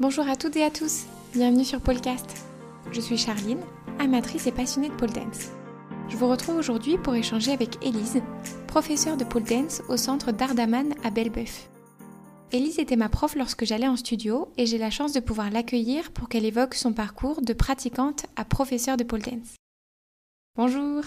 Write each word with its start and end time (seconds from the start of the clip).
Bonjour 0.00 0.26
à 0.30 0.34
toutes 0.34 0.56
et 0.56 0.64
à 0.64 0.70
tous, 0.70 1.04
bienvenue 1.34 1.62
sur 1.62 1.82
Polcast. 1.82 2.46
Je 2.90 3.02
suis 3.02 3.18
Charline, 3.18 3.60
amatrice 3.98 4.46
et 4.46 4.50
passionnée 4.50 4.88
de 4.88 4.94
pole 4.94 5.12
dance. 5.12 5.50
Je 6.08 6.16
vous 6.16 6.26
retrouve 6.26 6.56
aujourd'hui 6.56 6.96
pour 6.96 7.14
échanger 7.14 7.52
avec 7.52 7.84
Élise, 7.84 8.22
professeure 8.66 9.18
de 9.18 9.24
pole 9.24 9.42
dance 9.42 9.82
au 9.90 9.98
centre 9.98 10.32
d'Ardaman 10.32 10.94
à 11.04 11.10
Belbeuf. 11.10 11.68
Élise 12.50 12.78
était 12.78 12.96
ma 12.96 13.10
prof 13.10 13.34
lorsque 13.36 13.66
j'allais 13.66 13.88
en 13.88 13.96
studio 13.96 14.50
et 14.56 14.64
j'ai 14.64 14.78
la 14.78 14.88
chance 14.88 15.12
de 15.12 15.20
pouvoir 15.20 15.50
l'accueillir 15.50 16.12
pour 16.12 16.30
qu'elle 16.30 16.46
évoque 16.46 16.76
son 16.76 16.94
parcours 16.94 17.42
de 17.42 17.52
pratiquante 17.52 18.24
à 18.36 18.46
professeure 18.46 18.96
de 18.96 19.04
pole 19.04 19.20
dance. 19.20 19.56
Bonjour, 20.56 21.02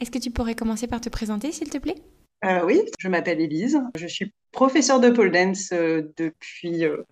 est-ce 0.00 0.10
que 0.10 0.18
tu 0.18 0.30
pourrais 0.30 0.54
commencer 0.54 0.86
par 0.86 1.02
te 1.02 1.10
présenter 1.10 1.52
s'il 1.52 1.68
te 1.68 1.76
plaît? 1.76 1.96
Euh, 2.46 2.64
Oui, 2.64 2.80
je 2.98 3.08
m'appelle 3.08 3.42
Élise, 3.42 3.82
je 3.94 4.06
suis 4.06 4.32
professeure 4.50 4.98
de 4.98 5.10
pole 5.10 5.30
dance 5.30 5.72
euh, 5.72 6.10
depuis 6.16 6.86
euh, 6.86 7.02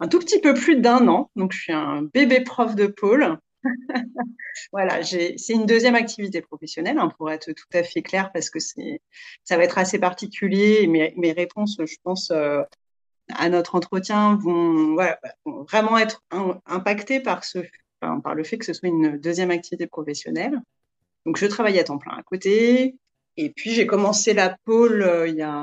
un 0.00 0.08
tout 0.08 0.18
petit 0.18 0.40
peu 0.40 0.54
plus 0.54 0.76
d'un 0.76 1.08
an. 1.08 1.30
Donc, 1.36 1.52
je 1.52 1.60
suis 1.60 1.72
un 1.72 2.02
bébé 2.02 2.40
prof 2.40 2.74
de 2.74 2.86
pôle. 2.86 3.38
voilà, 4.72 5.02
c'est 5.02 5.36
une 5.48 5.66
deuxième 5.66 5.94
activité 5.94 6.40
professionnelle, 6.40 6.98
hein, 6.98 7.10
pour 7.16 7.30
être 7.30 7.52
tout 7.52 7.66
à 7.72 7.82
fait 7.82 8.02
clair, 8.02 8.30
parce 8.32 8.50
que 8.50 8.58
ça 8.60 9.56
va 9.56 9.64
être 9.64 9.78
assez 9.78 9.98
particulier. 9.98 10.86
Mes, 10.86 11.32
réponses, 11.32 11.78
je 11.84 11.96
pense, 12.02 12.30
euh, 12.30 12.62
à 13.34 13.48
notre 13.48 13.74
entretien 13.74 14.36
vont, 14.36 14.96
vraiment 15.44 15.98
être 15.98 16.22
impactées 16.66 17.20
par, 17.20 17.42
le 18.34 18.44
fait 18.44 18.58
que 18.58 18.64
ce 18.64 18.72
soit 18.72 18.88
une 18.88 19.18
deuxième 19.18 19.50
activité 19.50 19.86
professionnelle. 19.86 20.60
Donc, 21.24 21.38
je 21.38 21.46
travaille 21.46 21.78
à 21.78 21.84
temps 21.84 21.98
plein 21.98 22.16
à 22.16 22.22
côté. 22.22 22.96
Et 23.36 23.50
puis, 23.50 23.72
j'ai 23.72 23.86
commencé 23.86 24.32
la 24.32 24.56
pôle 24.64 25.02
euh, 25.02 25.28
il 25.28 25.36
y 25.36 25.42
a 25.42 25.54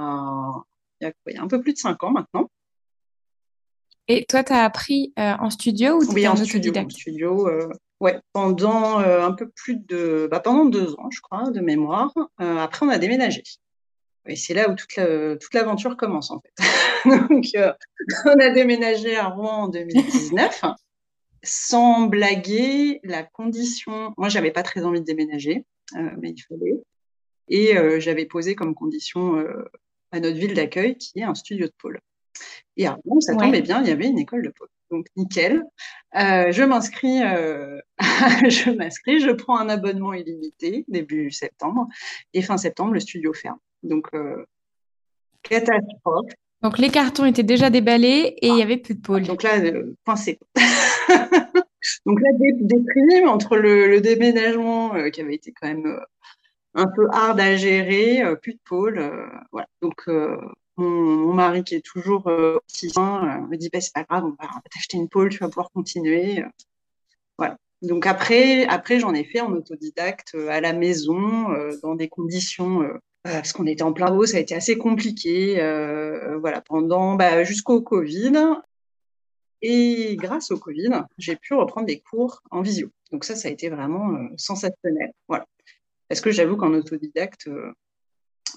un 1.38 1.48
peu 1.48 1.62
plus 1.62 1.74
de 1.74 1.78
cinq 1.78 2.04
ans 2.04 2.12
maintenant. 2.12 2.50
Et 4.08 4.26
toi, 4.26 4.44
tu 4.44 4.52
as 4.52 4.64
appris 4.64 5.14
euh, 5.18 5.34
en 5.40 5.50
studio 5.50 5.96
ou 5.96 6.14
oui, 6.14 6.28
en, 6.28 6.36
studio, 6.36 6.74
en 6.76 6.90
studio 6.90 7.48
euh, 7.48 7.70
ouais, 8.02 8.20
pendant 8.34 9.00
euh, 9.00 9.26
un 9.26 9.32
peu 9.32 9.50
plus 9.50 9.78
de, 9.78 10.28
bah, 10.30 10.42
pendant 10.42 10.66
deux 10.66 10.94
ans, 10.96 11.10
je 11.10 11.22
crois, 11.22 11.50
de 11.52 11.62
mémoire. 11.62 12.14
après, 12.38 12.86
on 12.86 12.90
a 12.90 12.98
déménagé. 12.98 13.44
Et 14.26 14.36
c'est 14.36 14.54
là 14.54 14.70
où 14.70 14.76
toute, 14.76 15.00
toute 15.40 15.54
l'aventure 15.54 15.98
commence, 15.98 16.32
en 16.32 16.42
fait. 16.42 16.54
Donc, 17.30 17.46
on 18.26 18.40
a 18.40 18.50
déménagé 18.50 19.18
à 19.18 19.28
Rouen 19.28 19.64
en 19.64 19.68
2019. 19.68 20.62
Sans 21.46 22.04
blaguer, 22.04 23.02
la 23.04 23.24
condition. 23.24 24.14
Moi, 24.18 24.30
j'avais 24.30 24.52
pas 24.52 24.64
très 24.64 24.86
envie 24.86 25.02
de 25.02 25.06
déménager, 25.06 25.66
mais 25.94 26.30
il 26.30 26.42
fallait. 26.42 26.82
Et 27.50 28.00
j'avais 28.00 28.26
posé 28.26 28.56
comme 28.56 28.76
condition 28.76 29.46
à 30.14 30.22
notre 30.22 30.38
ville 30.38 30.54
d'accueil, 30.54 30.98
qui 30.98 31.20
est 31.20 31.24
un 31.24 31.36
studio 31.36 31.68
de 31.68 31.74
pôle. 31.78 32.00
Et 32.78 32.88
avant, 32.88 33.20
ça 33.20 33.36
tombait 33.36 33.62
bien, 33.62 33.82
il 33.82 33.88
y 33.88 33.92
avait 33.92 34.08
une 34.08 34.18
école 34.18 34.44
de 34.44 34.50
pôle. 34.50 34.68
Donc, 34.90 35.08
nickel. 35.16 35.64
Euh, 36.16 36.52
je 36.52 36.64
m'inscris, 36.64 37.24
euh, 37.24 37.80
je 38.00 38.72
m'inscris, 38.72 39.20
je 39.20 39.32
prends 39.32 39.58
un 39.58 39.70
abonnement 39.70 40.14
illimité 40.14 40.86
début 40.88 41.32
septembre. 41.32 41.88
Et 42.34 42.42
fin 42.42 42.58
septembre, 42.58 42.94
le 42.94 43.00
studio 43.00 43.34
ferme. 43.34 43.58
Donc, 43.82 44.08
euh, 44.14 44.46
catastrophe. 45.42 46.32
Donc, 46.62 46.78
les 46.78 46.90
cartons 46.90 47.26
étaient 47.26 47.44
déjà 47.44 47.70
déballés 47.70 48.36
et 48.42 48.48
il 48.48 48.54
n'y 48.54 48.62
avait 48.62 48.78
plus 48.78 48.96
de 48.96 49.02
pôle. 49.02 49.24
Donc 49.24 49.44
là, 49.44 49.60
coincé. 50.06 50.40
Donc 52.06 52.22
là, 52.22 52.30
déprime 52.62 53.28
entre 53.28 53.58
le, 53.58 53.90
le 53.90 54.00
déménagement 54.00 55.10
qui 55.12 55.20
avait 55.20 55.36
été 55.36 55.52
quand 55.52 55.68
même 55.68 56.00
un 56.74 56.88
peu 56.88 57.08
hard 57.12 57.40
à 57.42 57.58
gérer, 57.58 58.24
plus 58.42 58.54
de 58.54 58.60
pôle. 58.64 59.12
voilà. 59.52 59.68
Donc, 59.82 60.08
mon, 60.78 61.34
mari 61.34 61.64
qui 61.64 61.76
est 61.76 61.86
toujours 61.86 62.28
euh, 62.28 62.58
euh, 62.58 63.00
me 63.00 63.56
dit 63.56 63.70
bah, 63.72 63.82
c'est 63.82 63.94
pas 63.94 64.04
grave, 64.04 64.26
on 64.26 64.30
va, 64.30 64.50
t'acheter 64.72 64.98
une 64.98 65.10
pôle, 65.10 65.30
tu 65.30 65.40
vas 65.40 65.50
pouvoir 65.50 65.72
continuer. 65.72 66.42
Euh, 66.42 66.48
voilà. 67.38 67.58
Donc 67.82 68.06
après, 68.08 68.66
après 68.66 69.00
j'en 69.00 69.14
ai 69.14 69.24
fait 69.24 69.42
en 69.42 69.52
autodidacte 69.52 70.36
à 70.50 70.62
la 70.62 70.74
maison, 70.74 71.50
dans 71.82 71.96
des 71.96 72.08
conditions 72.08 72.82
parce 73.24 73.54
qu'on 73.54 73.68
était 73.68 73.84
en 73.84 73.94
plein 73.94 74.14
haut, 74.14 74.26
ça 74.26 74.38
a 74.38 74.40
été 74.40 74.56
assez 74.56 74.78
compliqué, 74.78 75.56
voilà, 76.40 76.62
pendant 76.62 77.16
bah, 77.16 77.44
jusqu'au 77.44 77.82
Covid. 77.82 78.34
Et 79.62 80.18
grâce 80.18 80.52
au 80.52 80.58
Covid, 80.58 80.90
j'ai 81.18 81.36
pu 81.38 81.54
reprendre 81.54 81.88
des 81.88 82.00
cours 82.00 82.42
en 82.52 82.62
visio. 82.62 82.90
Donc 83.12 83.26
ça, 83.26 83.36
ça 83.36 83.48
a 83.48 83.52
été 83.52 83.70
vraiment 83.70 84.30
sensationnel. 84.38 85.12
Voilà. 85.28 85.46
Parce 86.08 86.22
que 86.22 86.32
j'avoue 86.32 86.58
qu'en 86.58 86.74
autodidacte, 86.74 87.50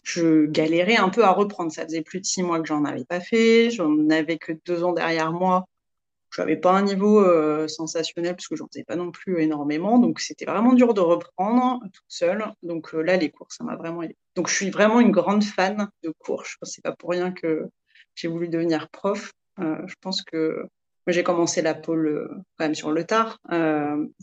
je 0.07 0.47
galérais 0.47 0.97
un 0.97 1.09
peu 1.09 1.25
à 1.25 1.33
reprendre. 1.33 1.73
Ça 1.73 1.85
faisait 1.85 2.03
plus 2.03 2.21
de 2.21 2.27
six 2.27 2.43
mois 2.43 2.61
que 2.61 2.69
j'en 2.69 2.85
avais 2.85 3.05
pas 3.05 3.19
fait. 3.21 3.71
J'en 3.71 4.09
avais 4.09 4.39
que 4.39 4.53
deux 4.65 4.85
ans 4.85 4.93
derrière 4.93 5.33
moi. 5.33 5.67
Je 6.31 6.41
n'avais 6.41 6.57
pas 6.57 6.73
un 6.73 6.83
niveau 6.83 7.21
euh, 7.21 7.67
sensationnel 7.67 8.37
parce 8.37 8.47
que 8.47 8.55
j'en 8.55 8.69
faisais 8.69 8.85
pas 8.85 8.95
non 8.95 9.11
plus 9.11 9.43
énormément. 9.43 9.99
Donc, 9.99 10.21
c'était 10.21 10.45
vraiment 10.45 10.75
dur 10.75 10.95
de 10.95 11.01
reprendre 11.01 11.81
toute 11.93 12.05
seule. 12.07 12.45
Donc, 12.63 12.95
euh, 12.95 13.01
là, 13.01 13.17
les 13.17 13.31
cours, 13.31 13.49
ça 13.51 13.65
m'a 13.65 13.75
vraiment 13.75 14.03
aidé. 14.03 14.17
Donc, 14.37 14.49
je 14.49 14.55
suis 14.55 14.71
vraiment 14.71 15.01
une 15.01 15.11
grande 15.11 15.43
fan 15.43 15.89
de 16.05 16.13
cours. 16.19 16.45
Je 16.45 16.57
pense 16.61 16.77
que 16.77 16.83
pas 16.83 16.93
pour 16.93 17.11
rien 17.11 17.33
que 17.33 17.69
j'ai 18.15 18.29
voulu 18.29 18.49
devenir 18.49 18.89
prof. 18.91 19.33
Euh, 19.59 19.77
je 19.87 19.95
pense 20.01 20.23
que 20.23 20.69
j'ai 21.09 21.25
commencé 21.25 21.63
la 21.63 21.75
pôle 21.75 22.29
quand 22.59 22.67
même 22.67 22.75
sur 22.77 22.93
le 22.93 23.05
tard. 23.05 23.41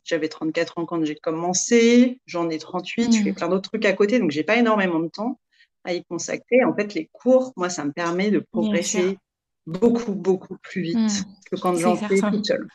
J'avais 0.05 0.29
34 0.29 0.77
ans 0.77 0.85
quand 0.85 1.03
j'ai 1.03 1.15
commencé. 1.15 2.21
J'en 2.25 2.49
ai 2.49 2.57
38. 2.57 3.11
Je 3.11 3.23
fais 3.23 3.31
mmh. 3.31 3.35
plein 3.35 3.49
d'autres 3.49 3.69
trucs 3.69 3.85
à 3.85 3.93
côté. 3.93 4.19
Donc, 4.19 4.31
j'ai 4.31 4.43
pas 4.43 4.55
énormément 4.55 4.99
de 4.99 5.09
temps 5.09 5.39
à 5.83 5.93
y 5.93 6.03
consacrer. 6.03 6.63
En 6.63 6.73
fait, 6.75 6.93
les 6.93 7.09
cours, 7.11 7.53
moi, 7.55 7.69
ça 7.69 7.85
me 7.85 7.91
permet 7.91 8.31
de 8.31 8.39
progresser 8.39 9.17
beaucoup, 9.65 10.13
beaucoup 10.13 10.57
plus 10.61 10.81
vite 10.81 10.97
hmm. 10.97 11.25
que 11.51 11.55
quand 11.59 11.75
j'en 11.75 11.95
fais 11.95 12.19
toute 12.19 12.45
seule. 12.45 12.67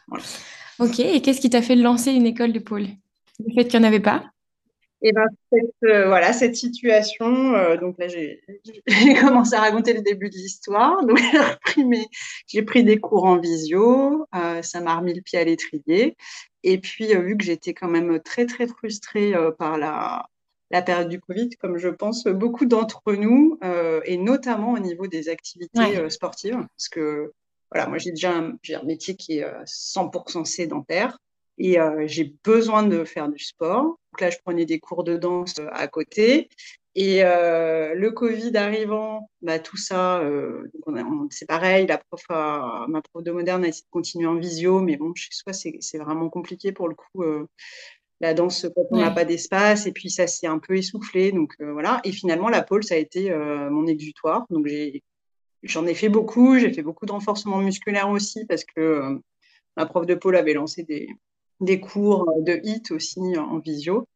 Ok, 0.79 1.01
et 1.01 1.21
qu'est-ce 1.21 1.41
qui 1.41 1.51
t'a 1.51 1.63
fait 1.63 1.77
lancer 1.77 2.13
une 2.13 2.27
école 2.27 2.53
de 2.53 2.61
pôle? 2.61 2.87
Le 3.45 3.55
fait 3.55 3.69
qu'il 3.69 3.81
n'y 3.81 3.87
en 3.87 3.89
avait 3.89 4.01
pas? 4.01 4.25
Et 5.01 5.11
eh 5.11 5.13
ben 5.13 5.27
cette, 5.53 5.71
euh, 5.85 6.09
voilà 6.09 6.33
cette 6.33 6.57
situation. 6.57 7.55
Euh, 7.55 7.77
donc 7.77 7.97
là, 7.99 8.09
j'ai 8.09 8.43
commencé 9.21 9.55
à 9.55 9.61
raconter 9.61 9.93
le 9.93 10.03
début 10.03 10.29
de 10.29 10.35
l'histoire. 10.35 11.01
Donc 11.07 11.19
j'ai 11.19 11.39
pris 11.63 12.09
j'ai 12.49 12.63
pris 12.63 12.83
des 12.83 12.99
cours 12.99 13.25
en 13.25 13.39
visio. 13.39 14.27
Euh, 14.35 14.61
ça 14.63 14.81
m'a 14.81 14.97
remis 14.97 15.15
le 15.15 15.21
pied 15.21 15.39
à 15.39 15.45
l'étrier. 15.45 16.17
Et 16.65 16.79
puis 16.79 17.15
vu 17.15 17.37
que 17.37 17.45
j'étais 17.45 17.75
quand 17.75 17.87
même 17.87 18.21
très 18.21 18.47
très 18.47 18.67
frustrée 18.67 19.35
par 19.57 19.79
la 19.79 20.29
la 20.71 20.83
période 20.83 21.09
du 21.09 21.21
Covid, 21.21 21.51
comme 21.61 21.79
je 21.79 21.89
pense 21.89 22.25
beaucoup 22.25 22.67
d'entre 22.67 23.15
nous, 23.15 23.59
euh, 23.65 24.01
et 24.05 24.17
notamment 24.17 24.73
au 24.73 24.79
niveau 24.79 25.07
des 25.07 25.29
activités 25.29 25.99
euh, 25.99 26.11
sportives, 26.11 26.57
parce 26.77 26.89
que 26.89 27.33
voilà, 27.71 27.87
moi 27.87 27.99
j'ai 27.99 28.11
déjà 28.11 28.33
un, 28.33 28.53
un, 28.53 28.83
métier 28.85 29.15
qui 29.15 29.39
est 29.39 29.47
100% 29.65 30.41
euh, 30.41 30.45
sédentaire 30.45 31.19
et 31.61 31.77
j'ai 32.07 32.37
besoin 32.45 32.85
de 32.85 33.03
faire 33.03 33.29
du 33.29 33.43
sport. 33.43 33.83
Donc 33.83 34.21
là, 34.21 34.31
je 34.31 34.39
prenais 34.45 34.65
des 34.65 34.79
cours 34.79 35.03
de 35.03 35.17
danse 35.17 35.57
à 35.73 35.89
côté. 35.89 36.49
Et 36.95 37.21
le 37.21 38.11
Covid 38.11 38.57
arrivant, 38.57 39.29
bah, 39.43 39.59
tout 39.59 39.77
ça, 39.77 40.23
c'est 41.31 41.47
pareil, 41.47 41.89
la 41.89 41.99
prof 41.99 42.23
ma 42.31 43.03
prof 43.03 43.25
de 43.25 43.33
moderne 43.33 43.65
a 43.65 43.69
essayé 43.69 43.83
de 43.83 43.91
continuer 43.91 44.29
en 44.29 44.37
visio, 44.37 44.79
mais 44.79 44.97
bon, 44.97 45.13
chez 45.17 45.31
soi, 45.33 45.53
c'est 45.53 45.99
vraiment 45.99 46.29
compliqué 46.29 46.71
pour 46.71 46.87
le 46.87 46.95
coup 46.95 47.25
la 48.21 48.35
danse 48.35 48.67
quand 48.75 48.85
on 48.91 48.99
n'a 48.99 49.11
pas 49.11 49.25
d'espace 49.25 49.87
et 49.87 49.93
puis 49.93 50.11
ça 50.11 50.27
s'est 50.27 50.47
un 50.47 50.59
peu 50.59 50.77
essoufflé 50.77 51.33
donc 51.33 51.55
euh, 51.61 51.73
voilà. 51.73 52.01
Et 52.05 52.13
finalement 52.13 52.49
la 52.49 52.63
pole 52.63 52.85
ça 52.85 52.95
a 52.95 52.99
été 52.99 53.31
euh, 53.31 53.71
mon 53.71 53.87
exutoire. 53.87 54.47
Donc 54.51 54.67
j'en 55.63 55.87
ai 55.87 55.95
fait 55.95 56.09
beaucoup 56.09 56.59
j'ai 56.59 56.73
fait 56.73 56.83
beaucoup 56.83 57.07
de 57.07 57.13
renforcement 57.13 57.59
musculaire 57.59 58.11
aussi 58.11 58.45
parce 58.47 58.65
que 58.65 58.81
euh, 58.81 59.19
ma 59.77 59.87
prof 59.87 60.07
de 60.07 60.15
pole 60.15 60.37
avait 60.37 60.55
lancé 60.55 60.83
des, 60.83 61.09
des 61.61 61.81
cours 61.81 62.33
de 62.43 62.61
hit 62.63 62.91
aussi 62.91 63.21
en 63.39 63.59
visio. 63.59 64.07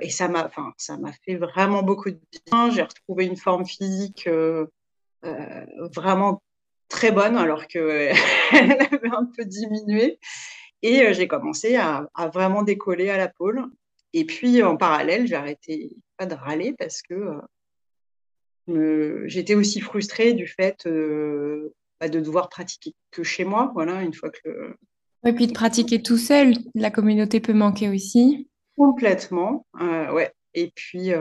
Et 0.00 0.10
ça 0.10 0.26
m'a 0.26 0.46
enfin 0.46 0.72
ça 0.76 0.96
m'a 0.96 1.12
fait 1.12 1.36
vraiment 1.36 1.84
beaucoup 1.84 2.10
de 2.10 2.18
bien. 2.46 2.70
J'ai 2.70 2.82
retrouvé 2.82 3.26
une 3.26 3.36
forme 3.36 3.64
physique 3.64 4.28
vraiment 5.94 6.42
très 6.88 7.12
bonne 7.12 7.36
alors 7.36 7.68
que 7.68 8.10
elle 8.52 8.72
avait 8.72 9.10
un 9.12 9.26
peu 9.26 9.44
diminué 9.44 10.18
et 10.84 11.00
euh, 11.00 11.12
j'ai 11.14 11.26
commencé 11.26 11.76
à, 11.76 12.06
vraiment 12.32 12.62
décoller 12.62 13.08
à 13.08 13.16
la 13.16 13.28
pôle. 13.28 13.64
Et 14.12 14.26
puis, 14.26 14.62
en 14.62 14.76
parallèle, 14.76 15.26
j'ai 15.26 15.34
arrêté 15.34 15.96
pas 16.18 16.26
de 16.26 16.34
râler 16.34 16.74
parce 16.78 17.00
que 17.00 17.40
euh, 18.68 19.22
j'étais 19.26 19.54
aussi 19.54 19.80
frustrée 19.80 20.34
du 20.34 20.46
fait 20.46 20.86
euh, 20.86 21.72
bah, 21.98 22.10
de 22.10 22.20
devoir 22.20 22.50
pratiquer 22.50 22.94
que 23.10 23.22
chez 23.22 23.44
moi, 23.44 23.70
voilà, 23.72 24.02
une 24.02 24.12
fois 24.12 24.28
que. 24.28 24.76
Et 25.26 25.32
puis 25.32 25.46
de 25.46 25.52
pratiquer 25.52 26.02
tout 26.02 26.18
seul, 26.18 26.52
la 26.74 26.90
communauté 26.90 27.40
peut 27.40 27.54
manquer 27.54 27.88
aussi. 27.88 28.46
Complètement, 28.76 29.66
ouais. 29.80 30.32
Et 30.52 30.70
puis 30.74 31.08
de 31.08 31.14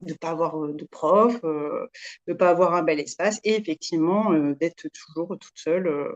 ne 0.00 0.14
pas 0.14 0.30
avoir 0.30 0.66
de 0.66 0.84
prof, 0.90 1.40
de 1.42 1.88
ne 2.26 2.34
pas 2.34 2.50
avoir 2.50 2.74
un 2.74 2.82
bel 2.82 2.98
espace, 2.98 3.38
et 3.44 3.54
effectivement 3.54 4.32
d'être 4.54 4.88
toujours 4.88 5.38
toute 5.38 5.56
seule 5.56 6.10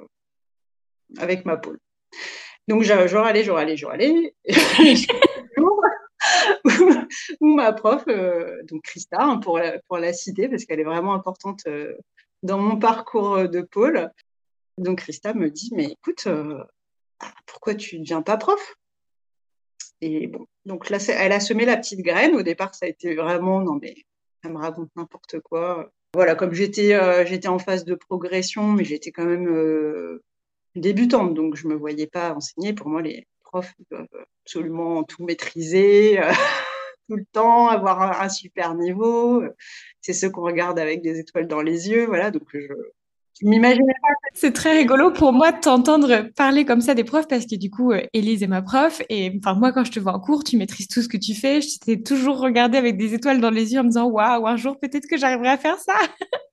avec 1.19 1.45
ma 1.45 1.57
pôle. 1.57 1.79
Donc, 2.69 2.83
j'aurais 2.83 3.29
allé, 3.29 3.45
j'aurais 3.45 3.63
allé, 3.63 3.77
j'aurais 3.77 3.95
allé. 3.95 4.35
ou 7.41 7.55
ma 7.55 7.73
prof, 7.73 8.05
euh, 8.09 8.63
donc 8.65 8.83
Christa, 8.83 9.23
hein, 9.23 9.39
pour, 9.39 9.59
la, 9.59 9.79
pour 9.89 9.99
la 9.99 10.13
citer, 10.13 10.49
parce 10.49 10.65
qu'elle 10.65 10.81
est 10.81 10.85
vraiment 10.85 11.15
importante 11.15 11.63
euh, 11.67 11.97
dans 12.43 12.59
mon 12.59 12.79
parcours 12.79 13.49
de 13.49 13.61
pôle, 13.61 14.11
Donc 14.79 14.99
Christa 14.99 15.35
me 15.35 15.51
dit, 15.51 15.71
mais 15.75 15.87
écoute, 15.87 16.27
ah, 17.21 17.33
pourquoi 17.47 17.75
tu 17.75 17.97
ne 17.97 18.03
deviens 18.03 18.23
pas 18.23 18.37
prof? 18.37 18.77
Et 20.01 20.27
bon, 20.27 20.47
donc 20.67 20.91
là, 20.91 20.99
elle 21.09 21.33
a 21.33 21.41
semé 21.41 21.65
la 21.65 21.77
petite 21.77 22.01
graine. 22.01 22.35
Au 22.35 22.43
départ, 22.43 22.75
ça 22.75 22.85
a 22.87 22.89
été 22.89 23.15
vraiment, 23.15 23.63
non 23.63 23.79
mais 23.81 23.95
elle 24.45 24.53
me 24.53 24.59
raconte 24.59 24.91
n'importe 24.95 25.41
quoi. 25.41 25.91
Voilà, 26.15 26.35
comme 26.35 26.53
j'étais 26.53 26.99
j'étais 27.27 27.49
en 27.49 27.59
phase 27.59 27.85
de 27.87 27.95
progression, 27.95 28.73
mais 28.73 28.85
j'étais 28.85 29.11
quand 29.11 29.25
même 29.25 30.21
débutante, 30.81 31.35
donc 31.35 31.57
je 31.57 31.69
me 31.69 31.75
voyais 31.75 32.07
pas 32.07 32.35
enseigner. 32.35 32.73
Pour 32.73 32.89
moi, 32.89 33.03
les 33.03 33.27
profs 33.43 33.75
doivent 33.91 34.07
absolument 34.45 35.03
tout 35.05 35.25
maîtriser 35.25 36.21
tout 37.09 37.17
le 37.17 37.25
temps, 37.33 37.69
avoir 37.69 38.21
un, 38.23 38.29
super 38.29 38.75
niveau. 38.75 39.43
C'est 40.01 40.13
ce 40.13 40.27
qu'on 40.27 40.43
regarde 40.43 40.79
avec 40.79 41.03
des 41.03 41.19
étoiles 41.19 41.49
dans 41.49 41.63
les 41.63 41.89
yeux. 41.89 42.07
Voilà, 42.07 42.31
donc 42.31 42.45
je, 42.53 42.73
m'imaginais 43.43 43.95
pas. 44.03 44.09
C'est 44.35 44.53
très 44.53 44.77
rigolo 44.77 45.13
pour 45.13 45.33
moi 45.33 45.53
de 45.53 45.61
t'entendre 45.61 46.31
parler 46.37 46.65
comme 46.65 46.81
ça 46.81 46.95
des 46.95 47.05
profs 47.05 47.29
parce 47.29 47.47
que 47.47 47.57
du 47.57 47.71
coup, 47.71 47.93
euh, 47.93 48.03
Élise 48.13 48.43
est 48.43 48.49
ma 48.49 48.63
prof 48.63 49.03
et 49.09 49.33
enfin 49.39 49.55
moi 49.55 49.73
quand 49.73 49.85
je 49.85 49.93
te 49.93 50.01
vois 50.01 50.15
en 50.15 50.21
cours, 50.21 50.45
tu 50.45 50.57
maîtrises 50.57 50.89
tout 50.89 51.03
ce 51.03 51.09
que 51.09 51.17
tu 51.17 51.35
fais. 51.35 51.61
Je 51.61 51.79
t'ai 51.79 52.03
toujours 52.03 52.39
regardé 52.39 52.79
avec 52.79 52.97
des 52.97 53.15
étoiles 53.15 53.41
dans 53.41 53.51
les 53.51 53.73
yeux 53.73 53.81
en 53.81 53.85
me 53.85 53.89
disant 53.89 54.07
waouh, 54.07 54.47
un 54.47 54.57
jour 54.57 54.79
peut-être 54.79 55.07
que 55.07 55.17
j'arriverai 55.17 55.49
à 55.49 55.59
faire 55.59 55.79
ça. 55.79 55.95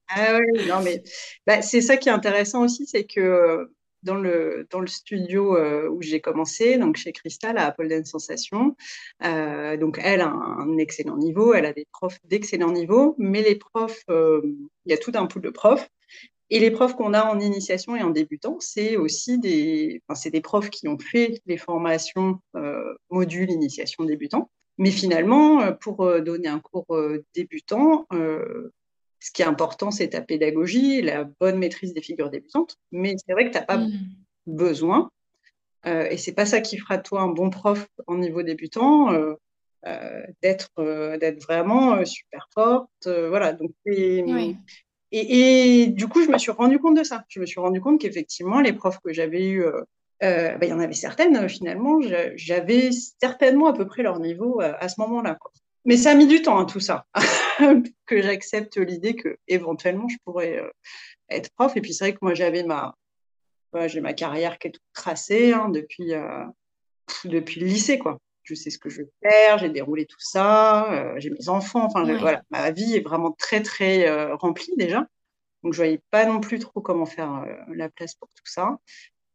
ah 0.10 0.38
oui, 0.38 0.68
non 0.68 0.82
mais 0.84 1.04
bah, 1.48 1.62
c'est 1.62 1.82
ça 1.82 1.98
qui 1.98 2.10
est 2.10 2.14
intéressant 2.14 2.64
aussi, 2.64 2.86
c'est 2.86 3.06
que 3.06 3.70
dans 4.04 4.16
le, 4.16 4.68
dans 4.70 4.80
le 4.80 4.88
studio 4.88 5.58
euh, 5.58 5.90
où 5.90 6.02
j'ai 6.02 6.22
commencé, 6.22 6.78
donc 6.78 6.98
chez 6.98 7.12
Crystal 7.12 7.58
à 7.58 7.68
Apple 7.68 7.88
Dance 7.88 8.10
Sensation. 8.10 8.76
Euh, 9.24 9.78
donc 9.78 10.00
elle 10.02 10.22
a 10.22 10.30
un, 10.30 10.78
excellent 10.78 11.18
niveau, 11.18 11.54
elle 11.54 11.66
a 11.66 11.74
des 11.74 11.88
profs 11.92 12.20
d'excellent 12.26 12.72
niveau, 12.72 13.16
mais 13.18 13.42
les 13.42 13.56
profs, 13.56 14.04
euh, 14.10 14.42
il 14.86 14.92
y 14.92 14.94
a 14.94 14.98
tout 14.98 15.12
un 15.16 15.26
pool 15.26 15.42
de 15.42 15.50
profs. 15.50 15.90
Et 16.50 16.60
les 16.60 16.70
profs 16.70 16.96
qu'on 16.96 17.14
a 17.14 17.24
en 17.24 17.40
initiation 17.40 17.96
et 17.96 18.04
en 18.04 18.12
débutant, 18.12 18.58
c'est 18.60 18.96
aussi 18.96 19.40
des, 19.40 20.04
enfin, 20.08 20.30
des 20.30 20.42
profs 20.42 20.70
qui 20.70 20.88
ont 20.88 21.00
fait 21.00 21.42
les 21.48 21.58
formations 21.58 22.40
modules 23.10 23.50
initiation 23.50 24.04
débutant. 24.04 24.52
Mais 24.78 24.92
finalement, 24.92 25.74
pour 25.82 26.06
donner 26.22 26.50
un 26.50 26.60
cours 26.60 26.86
débutant, 27.34 28.06
ce 29.24 29.32
qui 29.32 29.42
est 29.42 29.46
important, 29.46 29.90
c'est 29.90 30.10
ta 30.10 30.22
pédagogie, 30.22 31.02
la 31.02 31.24
bonne 31.24 31.58
maîtrise 31.58 31.94
des 31.94 32.02
figures 32.02 32.30
débutantes. 32.30 32.76
Mais 32.92 33.16
c'est 33.26 33.32
vrai 33.32 33.46
que 33.46 33.52
tu 33.52 33.58
n'as 33.58 33.64
pas 33.64 33.78
mm. 33.78 33.90
besoin, 34.48 35.10
euh, 35.86 36.08
et 36.10 36.18
c'est 36.18 36.34
pas 36.34 36.46
ça 36.46 36.60
qui 36.60 36.78
fera 36.78 36.98
de 36.98 37.04
toi 37.04 37.22
un 37.22 37.30
bon 37.30 37.50
prof 37.50 37.88
en 38.08 38.18
niveau 38.18 38.44
débutant, 38.44 39.14
euh, 39.14 39.36
euh, 39.88 40.24
d'être 40.42 40.72
d'être 41.20 41.42
vraiment 41.42 42.04
super 42.04 42.50
forte. 42.54 43.08
voilà. 43.08 43.54
Donc, 43.54 43.72
et, 43.86 44.24
et, 45.12 45.88
du 45.88 46.08
coup, 46.08 46.22
je 46.22 46.30
me 46.30 46.38
suis 46.38 46.52
rendu 46.52 46.80
compte 46.80 46.98
de 46.98 47.04
ça. 47.04 47.24
Je 47.30 47.40
me 47.40 47.46
suis 47.46 47.62
rendu 47.62 47.80
compte 47.80 48.02
qu'effectivement, 48.02 48.60
les 48.60 48.74
profs 48.74 49.00
que 49.00 49.14
j'avais 49.14 49.48
eus, 49.48 49.64
bah, 50.22 50.58
il 50.62 50.68
y 50.68 50.74
en 50.74 50.80
avait 50.80 50.94
certaines, 50.94 51.48
finalement, 51.48 52.00
j'avais 52.36 52.90
certainement 53.22 53.68
à 53.68 53.74
peu 53.74 53.86
près 53.86 54.04
leur 54.04 54.20
niveau 54.20 54.60
à 54.60 54.90
ce 54.90 55.00
moment-là. 55.00 55.38
Mais 55.86 55.98
ça 55.98 56.12
a 56.12 56.16
mis 56.16 56.28
du 56.28 56.42
temps, 56.42 56.60
hein, 56.60 56.66
tout 56.66 56.80
ça, 56.80 57.06
que 58.06 58.22
j'accepte 58.22 58.78
l'idée 58.78 59.16
que 59.16 59.38
éventuellement 59.48 60.08
je 60.08 60.18
pourrais 60.24 60.60
euh, 60.60 60.70
être 61.30 61.52
prof. 61.54 61.76
Et 61.76 61.82
puis 61.82 61.94
c'est 61.94 62.06
vrai 62.06 62.14
que 62.14 62.20
moi 62.22 62.34
j'avais 62.34 62.64
ma, 62.64 62.96
j'ai 63.88 64.00
ma 64.00 64.14
carrière 64.14 64.60
qui 64.60 64.68
est 64.68 64.72
toute 64.72 64.84
tracée 64.94 65.52
hein, 65.52 65.70
depuis, 65.70 66.14
euh, 66.14 66.46
depuis 67.26 67.60
le 67.60 67.68
lycée, 67.68 68.00
quoi. 68.00 68.20
Je 68.44 68.56
sais 68.56 68.70
ce 68.70 68.78
que 68.78 68.90
je 68.90 69.04
veux 69.04 69.12
faire, 69.22 69.58
j'ai 69.58 69.70
déroulé 69.70 70.06
tout 70.06 70.20
ça, 70.20 70.92
euh, 70.92 71.14
j'ai 71.18 71.30
mes 71.30 71.48
enfants. 71.48 71.86
Enfin 71.86 72.04
voilà, 72.04 72.44
ma 72.50 72.72
vie 72.72 72.96
est 72.96 73.02
vraiment 73.02 73.32
très 73.32 73.62
très 73.62 74.32
remplie 74.34 74.74
déjà. 74.78 75.08
Donc 75.64 75.72
je 75.72 75.78
voyais 75.78 76.02
pas 76.12 76.26
non 76.26 76.42
plus 76.42 76.60
trop 76.60 76.82
comment 76.82 77.06
faire 77.06 77.46
la 77.74 77.88
place 77.90 78.16
pour 78.16 78.28
tout 78.30 78.44
ça. 78.46 78.78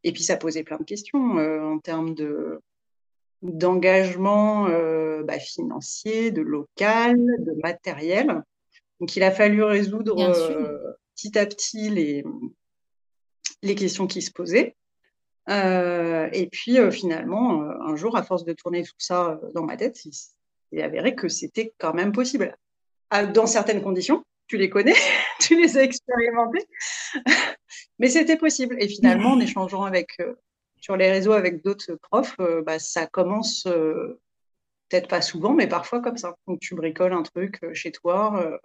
Et 0.03 0.13
puis 0.13 0.23
ça 0.23 0.37
posait 0.37 0.63
plein 0.63 0.77
de 0.77 0.83
questions 0.83 1.37
en 1.37 1.79
termes 1.79 2.13
de 2.13 2.61
d'engagement 3.41 4.67
euh, 4.67 5.23
bah, 5.23 5.39
financier, 5.39 6.31
de 6.31 6.41
local, 6.41 7.17
de 7.17 7.53
matériel. 7.61 8.43
Donc 8.99 9.15
il 9.15 9.23
a 9.23 9.31
fallu 9.31 9.63
résoudre 9.63 10.19
euh, 10.19 10.93
petit 11.15 11.37
à 11.37 11.45
petit 11.45 11.89
les, 11.89 12.23
les 13.61 13.75
questions 13.75 14.07
qui 14.07 14.21
se 14.21 14.31
posaient. 14.31 14.75
Euh, 15.49 16.29
et 16.31 16.47
puis 16.47 16.77
finalement, 16.91 17.61
un 17.61 17.95
jour, 17.95 18.15
à 18.15 18.23
force 18.23 18.45
de 18.45 18.53
tourner 18.53 18.83
tout 18.83 18.93
ça 18.97 19.39
dans 19.55 19.63
ma 19.63 19.77
tête, 19.77 20.05
il 20.05 20.13
s'est 20.13 20.81
avéré 20.81 21.15
que 21.15 21.27
c'était 21.27 21.73
quand 21.77 21.93
même 21.93 22.11
possible. 22.11 22.55
dans 23.33 23.47
certaines 23.47 23.81
conditions, 23.81 24.23
tu 24.47 24.57
les 24.57 24.69
connais, 24.69 24.93
tu 25.39 25.59
les 25.59 25.77
as 25.77 25.83
expérimentées, 25.83 26.67
mais 27.99 28.09
c'était 28.09 28.37
possible. 28.37 28.75
Et 28.79 28.87
finalement, 28.87 29.31
en 29.31 29.39
échangeant 29.39 29.83
avec 29.83 30.17
sur 30.79 30.95
les 30.95 31.11
réseaux 31.11 31.33
avec 31.33 31.63
d'autres 31.63 31.95
profs, 31.95 32.35
euh, 32.39 32.61
bah, 32.61 32.79
ça 32.79 33.05
commence 33.07 33.65
euh, 33.67 34.19
peut-être 34.89 35.07
pas 35.07 35.21
souvent, 35.21 35.53
mais 35.53 35.67
parfois 35.67 36.01
comme 36.01 36.17
ça. 36.17 36.35
Donc 36.47 36.59
tu 36.59 36.75
bricoles 36.75 37.13
un 37.13 37.23
truc 37.23 37.59
euh, 37.63 37.73
chez 37.73 37.91
toi, 37.91 38.59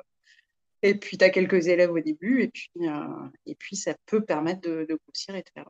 et 0.83 0.95
puis 0.95 1.19
tu 1.19 1.25
as 1.25 1.31
quelques 1.31 1.67
élèves 1.67 1.93
au 1.93 2.01
début, 2.01 2.43
et 2.43 3.55
puis, 3.55 3.77
ça 3.77 3.95
peut 4.07 4.23
permettre 4.23 4.61
de, 4.63 4.87
grossir 5.07 5.35
et 5.35 5.43
de 5.43 5.49
faire. 5.55 5.69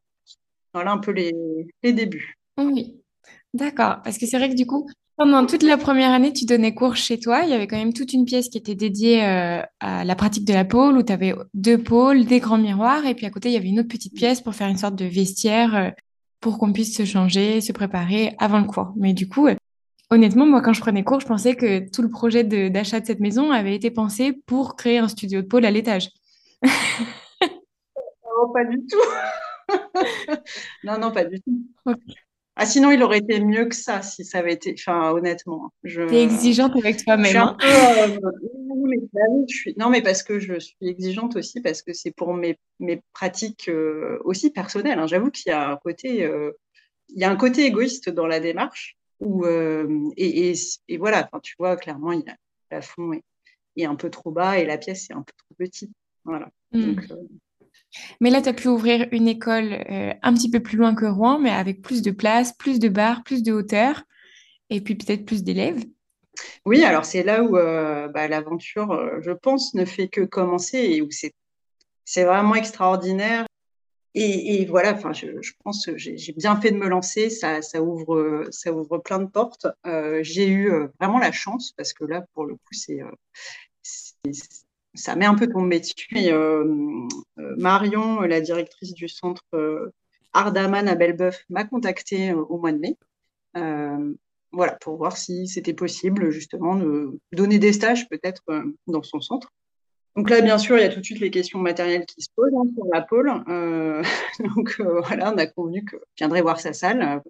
Voilà 0.73 0.91
un 0.91 0.99
peu 0.99 1.12
les, 1.12 1.32
les 1.82 1.93
débuts. 1.93 2.37
Oui, 2.58 3.00
d'accord. 3.52 4.00
Parce 4.02 4.19
que 4.19 4.26
c'est 4.26 4.38
vrai 4.38 4.50
que 4.50 4.56
du 4.56 4.67
coup, 4.67 4.88
pendant 5.17 5.46
toute 5.46 5.62
la 5.62 5.76
première 5.76 6.11
année, 6.11 6.32
tu 6.32 6.44
donnais 6.44 6.75
cours 6.75 6.96
chez 6.96 7.20
toi. 7.20 7.43
Il 7.44 7.50
y 7.50 7.52
avait 7.52 7.69
quand 7.69 7.76
même 7.76 7.93
toute 7.93 8.12
une 8.12 8.25
pièce 8.25 8.49
qui 8.49 8.58
était 8.58 8.75
dédiée 8.75 9.20
à 9.23 10.05
la 10.05 10.17
pratique 10.17 10.44
de 10.44 10.52
la 10.52 10.64
pôle, 10.64 10.99
où 10.99 11.05
tu 11.05 11.12
avais 11.12 11.32
deux 11.55 11.79
pôles, 11.79 12.25
des 12.25 12.41
grands 12.41 12.58
miroirs, 12.58 13.06
et 13.06 13.14
puis 13.14 13.25
à 13.25 13.31
côté, 13.31 13.50
il 13.50 13.55
y 13.55 13.56
avait 13.56 13.69
une 13.69 13.79
autre 13.79 13.88
petite 13.88 14.14
pièce 14.14 14.41
pour 14.41 14.56
faire 14.56 14.69
une 14.69 14.79
sorte 14.79 14.96
de 14.96 15.05
vestiaire 15.05 15.94
pour 16.44 16.58
qu'on 16.58 16.75
puisse 16.75 16.94
se 16.94 17.06
changer, 17.06 17.62
se 17.62 17.73
préparer 17.73 18.37
avant 18.38 18.58
le 18.58 18.67
cours. 18.67 18.93
Mais 18.96 19.14
du 19.14 19.31
coup, 19.31 19.49
honnêtement, 20.11 20.44
moi, 20.44 20.61
quand 20.61 20.75
je 20.75 20.81
prenais 20.82 21.02
cours, 21.02 21.19
je 21.20 21.26
pensais 21.26 21.56
que 21.56 21.91
tout 21.91 22.02
le 22.02 22.11
projet 22.11 22.44
d'achat 22.44 23.00
de, 23.00 23.06
cette 23.06 23.20
maison 23.20 23.50
avait 23.50 23.75
été 23.75 23.91
pensé 23.91 24.35
pour 24.44 24.76
créer 24.76 24.99
un 24.99 25.08
studio 25.08 25.41
de 25.41 25.46
pôle 25.46 25.64
à 25.64 25.70
l'étage. 25.70 26.11
non, 26.62 28.52
pas 28.52 28.67
du 28.67 28.76
tout. 28.87 29.00
non, 30.85 30.99
non, 30.99 31.12
pas 31.12 31.25
du 31.25 31.41
tout. 31.41 31.62
Ah, 32.56 32.67
sinon, 32.67 32.93
il 32.93 33.03
aurait 33.03 33.19
été 33.19 33.41
mieux 33.41 33.67
que 33.67 33.75
ça 33.75 34.03
si 34.03 34.25
ça 34.25 34.39
avait 34.39 34.53
été. 34.53 34.75
Enfin, 34.79 35.11
honnêtement. 35.11 35.73
Je... 35.83 36.03
es 36.03 36.23
exigeante 36.23 36.77
avec 36.77 37.05
toi-même. 37.05 37.37
Hein. 37.37 37.56
Euh, 37.65 38.19
bah 39.12 39.21
non, 39.77 39.91
mais 39.91 40.03
parce 40.03 40.23
que 40.23 40.39
je 40.39 40.61
suis 40.61 40.77
exigeante 40.81 41.35
aussi, 41.37 41.61
parce 41.61 41.83
que 41.83 41.93
c'est 41.93 42.12
pour 42.12 42.33
mes, 42.35 42.56
mes 42.79 43.03
pratiques 43.12 43.69
euh, 43.69 44.19
aussi 44.25 44.51
personnelles. 44.51 45.01
Hein. 45.01 45.09
J'avoue 45.09 45.31
qu'il 45.31 45.51
y 45.51 45.53
a 45.53 45.69
un 45.69 45.77
côté. 45.77 46.25
Euh, 46.25 46.53
il 47.09 47.21
y 47.21 47.25
a 47.25 47.31
un 47.31 47.37
côté 47.37 47.65
égoïste 47.65 48.08
dans 48.08 48.27
la 48.27 48.39
démarche. 48.41 48.96
Où, 49.20 49.46
et, 49.46 50.53
et, 50.89 50.99
voilà, 50.99 51.29
enfin, 51.32 51.41
tu 51.41 51.55
vois, 51.58 51.77
clairement, 51.77 52.13
il 52.13 52.20
y 52.20 52.29
a, 52.29 52.32
le 52.32 52.69
plafond 52.69 53.13
est, 53.15 53.25
est, 53.77 53.84
un 53.87 53.94
peu 53.94 54.11
trop 54.11 54.31
bas 54.31 54.58
et 54.58 54.67
la 54.67 54.77
pièce 54.77 55.08
est 55.08 55.15
un 55.15 55.23
peu 55.23 55.32
trop 55.39 55.55
petite. 55.56 55.93
Voilà. 56.25 56.51
Hmm. 56.73 56.94
Donc, 56.94 57.06
mais 58.20 58.31
là, 58.31 58.43
tu 58.43 58.48
as 58.48 58.53
pu 58.53 58.69
ouvrir 58.69 59.06
une 59.13 59.29
école 59.29 59.72
euh, 59.91 60.13
un 60.22 60.34
petit 60.34 60.51
peu 60.51 60.60
plus 60.60 60.77
loin 60.77 60.94
que 60.94 61.06
Rouen, 61.06 61.39
mais 61.39 61.51
avec 61.51 61.82
plus 61.82 62.03
de 62.03 62.10
place, 62.10 62.53
plus 62.53 62.79
de 62.79 62.89
bars, 62.89 63.22
plus 63.24 63.43
de 63.43 63.53
hauteur, 63.53 64.03
et 64.70 64.81
puis 64.81 64.94
peut-être 64.94 65.24
plus 65.24 65.43
d'élèves. 65.43 65.84
Oui, 66.65 66.82
alors 66.84 67.05
c'est 67.05 67.22
là 67.22 67.43
où 67.43 67.56
euh, 67.56 68.08
bah, 68.08 68.27
l'aventure, 68.29 68.93
euh, 68.93 69.20
je 69.20 69.31
pense, 69.31 69.74
ne 69.74 69.84
fait 69.84 70.08
que 70.08 70.22
commencer 70.22 70.79
et 70.79 71.03
où 71.03 71.08
c'est, 71.10 72.24
vraiment 72.24 72.55
extraordinaire. 72.55 73.46
Et, 74.17 74.65
voilà, 74.67 74.93
enfin, 74.93 75.13
je, 75.13 75.27
pense 75.65 75.86
que 75.86 75.98
j'ai, 75.98 76.17
bien 76.36 76.60
fait 76.60 76.70
de 76.70 76.77
me 76.77 76.86
lancer. 76.86 77.31
Ça, 77.31 77.60
ouvre, 77.82 78.46
ça 78.51 78.72
ouvre 78.72 78.98
plein 78.98 79.19
de 79.19 79.27
portes. 79.27 79.67
j'ai 80.20 80.48
eu 80.48 80.70
vraiment 81.01 81.19
la 81.19 81.32
chance 81.32 81.72
parce 81.77 81.93
que 81.93 82.05
là, 82.05 82.24
pour 82.32 82.44
le 82.46 82.55
coup, 82.55 82.72
c'est 82.72 83.01
ça 84.94 85.17
met 85.17 85.27
un 85.27 85.34
peu 85.34 85.48
tombé 85.48 85.81
dessus. 85.81 86.08
Euh, 86.15 86.65
euh, 87.39 87.55
Marion, 87.56 88.20
la 88.22 88.41
directrice 88.41 88.94
du 88.94 89.08
centre 89.08 89.44
euh, 89.55 89.93
Ardaman 90.32 90.89
à 90.89 90.94
Belbeuf, 90.94 91.44
m'a 91.48 91.65
contactée 91.65 92.32
au 92.32 92.58
mois 92.58 92.72
de 92.72 92.79
mai. 92.79 92.96
voilà, 94.53 94.74
pour 94.81 94.96
voir 94.96 95.17
si 95.17 95.48
c'était 95.48 95.74
possible 95.74 96.31
justement 96.31 96.77
de 96.77 97.19
donner 97.32 97.58
des 97.58 97.72
stages 97.72 98.08
peut-être 98.08 98.43
dans 98.86 99.03
son 99.03 99.20
centre. 99.20 99.53
Donc 100.17 100.31
là, 100.31 100.41
bien 100.41 100.58
sûr, 100.58 100.79
il 100.79 100.82
y 100.82 100.84
a 100.84 100.89
tout 100.89 101.01
de 101.01 101.05
suite 101.05 101.19
les 101.19 101.31
questions 101.31 101.58
matérielles 101.58 102.06
qui 102.06 102.22
se 102.22 102.29
posent 102.36 102.55
hein, 102.56 102.70
sur 102.72 102.84
la 102.93 103.03
pôle. 103.03 103.32
donc 104.56 104.81
voilà, 104.81 105.32
on 105.32 105.39
a 105.39 105.46
convenu 105.46 105.84
que 105.84 105.96
je 105.96 106.24
viendrais 106.24 106.43
voir 106.43 106.60
sa 106.60 106.72
salle. 106.72 107.20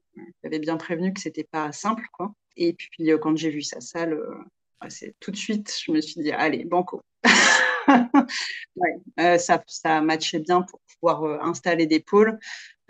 J'avais 0.43 0.59
bien 0.59 0.77
prévenu 0.77 1.15
que 1.15 1.21
c'était 1.21 1.49
pas 1.51 1.73
simple, 1.73 2.05
quoi. 2.13 2.35
Et 2.57 2.75
puis 2.75 3.11
quand 3.21 3.37
j'ai 3.37 3.51
vu 3.51 3.63
sa 3.63 3.81
salle, 3.81 4.19
c'est 4.89 5.15
tout 5.21 5.31
de 5.31 5.37
suite, 5.37 5.75
je 5.85 5.93
me 5.93 6.01
suis 6.01 6.21
dit, 6.21 6.33
allez, 6.33 6.65
banco. 6.65 7.03
Euh, 9.21 9.39
ça, 9.39 9.63
ça 9.67 10.01
matchait 10.01 10.41
bien 10.41 10.63
pour 10.63 10.81
pouvoir 10.81 11.25
euh, 11.25 11.39
installer 11.43 11.87
des 11.87 12.01
pôles, 12.01 12.39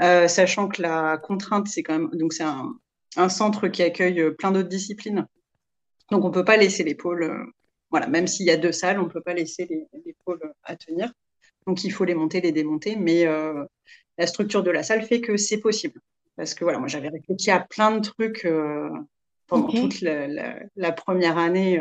euh, 0.02 0.28
sachant 0.28 0.68
que 0.68 0.82
la 0.82 1.18
contrainte, 1.18 1.68
c'est 1.68 1.82
quand 1.82 1.98
même, 1.98 2.10
donc 2.14 2.32
c'est 2.32 2.44
un, 2.44 2.74
centre 3.28 3.68
qui 3.68 3.82
accueille 3.82 4.34
plein 4.34 4.50
d'autres 4.50 4.68
disciplines. 4.68 5.26
Donc 6.10 6.24
on 6.24 6.32
peut 6.32 6.44
pas 6.44 6.56
laisser 6.56 6.82
les 6.82 6.96
pôles, 6.96 7.46
voilà, 7.90 8.08
même 8.08 8.26
s'il 8.26 8.46
y 8.46 8.50
a 8.50 8.56
deux 8.56 8.72
salles, 8.72 8.98
on 8.98 9.08
peut 9.08 9.20
pas 9.20 9.34
laisser 9.34 9.66
les, 9.70 10.16
pôles 10.24 10.40
à 10.64 10.74
tenir. 10.74 11.12
Donc 11.66 11.84
il 11.84 11.90
faut 11.90 12.04
les 12.04 12.16
monter, 12.16 12.40
les 12.40 12.50
démonter, 12.50 12.96
mais 12.96 13.24
la 14.18 14.26
structure 14.26 14.64
de 14.64 14.72
la 14.72 14.82
salle 14.82 15.04
fait 15.04 15.20
que 15.20 15.36
c'est 15.36 15.58
possible. 15.58 16.00
Parce 16.34 16.54
que 16.54 16.64
voilà, 16.64 16.80
moi 16.80 16.88
j'avais 16.88 17.08
réfléchi 17.08 17.52
à 17.52 17.60
plein 17.60 17.92
de 17.92 18.00
trucs 18.00 18.48
pendant 19.46 19.68
toute 19.68 20.00
la, 20.00 20.92
première 20.92 21.38
année 21.38 21.80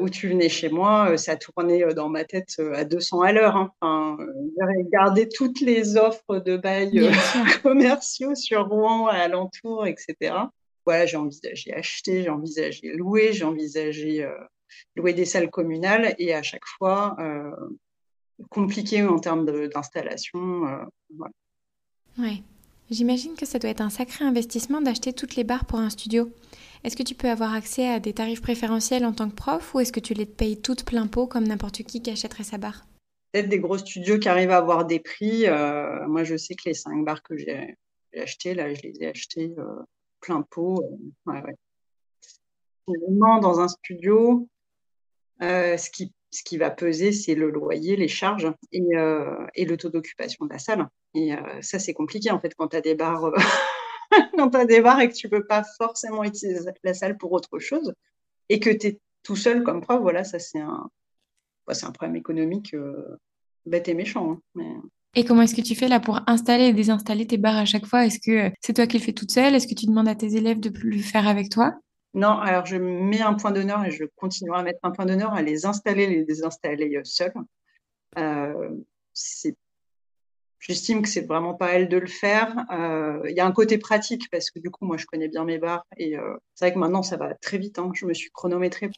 où 0.00 0.08
tu 0.08 0.28
venais 0.28 0.48
chez 0.48 0.68
moi, 0.68 1.16
ça 1.16 1.36
tournait 1.36 1.94
dans 1.94 2.08
ma 2.08 2.24
tête 2.24 2.60
à 2.74 2.84
200 2.84 3.20
à 3.22 3.32
l'heure. 3.32 3.56
Hein. 3.56 3.72
Enfin, 3.80 4.16
j'avais 4.58 4.88
gardé 4.90 5.28
toutes 5.28 5.60
les 5.60 5.96
offres 5.96 6.38
de 6.38 6.56
bail 6.56 6.90
commerciaux 7.62 8.34
sur 8.34 8.68
Rouen, 8.68 9.06
à 9.06 9.14
alentour, 9.14 9.86
etc. 9.86 10.34
Voilà, 10.84 11.06
j'ai 11.06 11.16
envisagé 11.16 11.72
acheter, 11.74 12.22
j'ai 12.24 12.30
envisagé 12.30 12.92
louer, 12.94 13.32
j'ai 13.32 13.44
envisagé 13.44 14.28
louer 14.96 15.12
des 15.12 15.24
salles 15.24 15.50
communales 15.50 16.14
et 16.18 16.34
à 16.34 16.42
chaque 16.42 16.66
fois 16.66 17.16
compliqué 18.50 19.02
en 19.04 19.18
termes 19.18 19.46
d'installation. 19.68 20.40
voilà. 21.14 21.32
Ouais. 22.18 22.42
J'imagine 22.90 23.34
que 23.34 23.44
ça 23.44 23.58
doit 23.58 23.70
être 23.70 23.82
un 23.82 23.90
sacré 23.90 24.24
investissement 24.24 24.80
d'acheter 24.80 25.12
toutes 25.12 25.36
les 25.36 25.44
barres 25.44 25.66
pour 25.66 25.78
un 25.78 25.90
studio. 25.90 26.30
Est-ce 26.84 26.96
que 26.96 27.02
tu 27.02 27.14
peux 27.14 27.28
avoir 27.28 27.52
accès 27.52 27.86
à 27.86 28.00
des 28.00 28.14
tarifs 28.14 28.40
préférentiels 28.40 29.04
en 29.04 29.12
tant 29.12 29.28
que 29.28 29.34
prof 29.34 29.74
ou 29.74 29.80
est-ce 29.80 29.92
que 29.92 30.00
tu 30.00 30.14
les 30.14 30.24
payes 30.24 30.60
toutes 30.60 30.84
plein 30.84 31.06
pot 31.06 31.26
comme 31.26 31.46
n'importe 31.46 31.82
qui 31.82 32.00
qui 32.00 32.10
achèterait 32.10 32.44
sa 32.44 32.56
barre? 32.56 32.86
Peut-être 33.32 33.50
des 33.50 33.58
gros 33.58 33.76
studios 33.76 34.18
qui 34.18 34.28
arrivent 34.28 34.52
à 34.52 34.56
avoir 34.56 34.86
des 34.86 35.00
prix. 35.00 35.46
Euh, 35.46 36.06
moi, 36.08 36.24
je 36.24 36.36
sais 36.36 36.54
que 36.54 36.62
les 36.66 36.74
cinq 36.74 37.04
barres 37.04 37.22
que 37.22 37.36
j'ai 37.36 37.76
achetées, 38.16 38.54
là, 38.54 38.72
je 38.72 38.80
les 38.82 39.02
ai 39.02 39.08
achetées 39.08 39.54
euh, 39.58 39.82
plein 40.20 40.40
pot. 40.40 40.82
Euh, 41.28 41.42
Dans 42.86 43.60
un 43.60 43.68
studio, 43.68 44.48
ce 45.40 45.90
qui 45.90 46.12
ce 46.30 46.42
qui 46.42 46.58
va 46.58 46.70
peser, 46.70 47.12
c'est 47.12 47.34
le 47.34 47.50
loyer, 47.50 47.96
les 47.96 48.08
charges 48.08 48.52
et 48.72 48.80
le 48.80 49.76
taux 49.76 49.88
d'occupation 49.88 50.44
de 50.44 50.52
la 50.52 50.58
salle. 50.58 50.86
Et 51.14 51.34
euh, 51.34 51.62
ça, 51.62 51.78
c'est 51.78 51.94
compliqué 51.94 52.30
en 52.30 52.40
fait 52.40 52.54
quand 52.54 52.68
tu 52.68 52.76
as 52.76 52.80
des 52.80 52.94
bars. 52.94 53.24
Euh, 53.24 53.36
quand 54.36 54.64
des 54.64 54.80
bars 54.80 55.00
et 55.00 55.08
que 55.08 55.14
tu 55.14 55.28
peux 55.28 55.44
pas 55.44 55.64
forcément 55.76 56.24
utiliser 56.24 56.70
la 56.82 56.94
salle 56.94 57.16
pour 57.16 57.32
autre 57.32 57.58
chose 57.58 57.92
et 58.48 58.60
que 58.60 58.70
tu 58.70 58.86
es 58.86 59.00
tout 59.22 59.36
seul 59.36 59.62
comme 59.62 59.80
prof, 59.80 60.00
voilà, 60.00 60.24
ça 60.24 60.38
c'est 60.38 60.60
un, 60.60 60.88
c'est 61.72 61.86
un 61.86 61.92
problème 61.92 62.16
économique 62.16 62.74
euh, 62.74 63.18
bête 63.66 63.88
et 63.88 63.94
méchant. 63.94 64.40
Hein, 64.56 64.82
et 65.14 65.24
comment 65.24 65.42
est-ce 65.42 65.54
que 65.54 65.62
tu 65.62 65.74
fais 65.74 65.88
là 65.88 66.00
pour 66.00 66.20
installer 66.26 66.64
et 66.64 66.72
désinstaller 66.72 67.26
tes 67.26 67.38
bars 67.38 67.56
à 67.56 67.64
chaque 67.64 67.86
fois? 67.86 68.06
Est-ce 68.06 68.20
que 68.20 68.54
c'est 68.60 68.74
toi 68.74 68.86
qui 68.86 68.98
le 68.98 69.02
fais 69.02 69.12
toute 69.12 69.30
seule? 69.30 69.54
Est-ce 69.54 69.66
que 69.66 69.74
tu 69.74 69.86
demandes 69.86 70.08
à 70.08 70.14
tes 70.14 70.36
élèves 70.36 70.60
de 70.60 70.70
le 70.82 70.98
faire 70.98 71.26
avec 71.26 71.50
toi? 71.50 71.74
Non, 72.14 72.38
alors 72.38 72.66
je 72.66 72.76
mets 72.76 73.20
un 73.20 73.34
point 73.34 73.50
d'honneur 73.50 73.84
et 73.84 73.90
je 73.90 74.04
continuerai 74.16 74.60
à 74.60 74.62
mettre 74.62 74.80
un 74.82 74.90
point 74.90 75.06
d'honneur 75.06 75.32
à 75.32 75.42
les 75.42 75.66
installer, 75.66 76.06
les 76.06 76.24
désinstaller 76.24 77.00
seuls. 77.04 77.32
c'est 79.12 79.56
J'estime 80.60 81.02
que 81.02 81.08
c'est 81.08 81.26
vraiment 81.26 81.54
pas 81.54 81.72
elle 81.72 81.88
de 81.88 81.98
le 81.98 82.06
faire. 82.06 82.54
Euh, 82.72 83.22
il 83.28 83.36
y 83.36 83.40
a 83.40 83.46
un 83.46 83.52
côté 83.52 83.78
pratique 83.78 84.28
parce 84.30 84.50
que 84.50 84.58
du 84.58 84.70
coup, 84.70 84.84
moi, 84.84 84.96
je 84.96 85.06
connais 85.06 85.28
bien 85.28 85.44
mes 85.44 85.58
bars 85.58 85.86
et 85.96 86.18
euh, 86.18 86.36
c'est 86.54 86.66
vrai 86.66 86.74
que 86.74 86.78
maintenant, 86.78 87.02
ça 87.02 87.16
va 87.16 87.34
très 87.34 87.58
vite. 87.58 87.78
Hein. 87.78 87.92
Je 87.94 88.06
me 88.06 88.14
suis 88.14 88.30
chronométrée. 88.30 88.90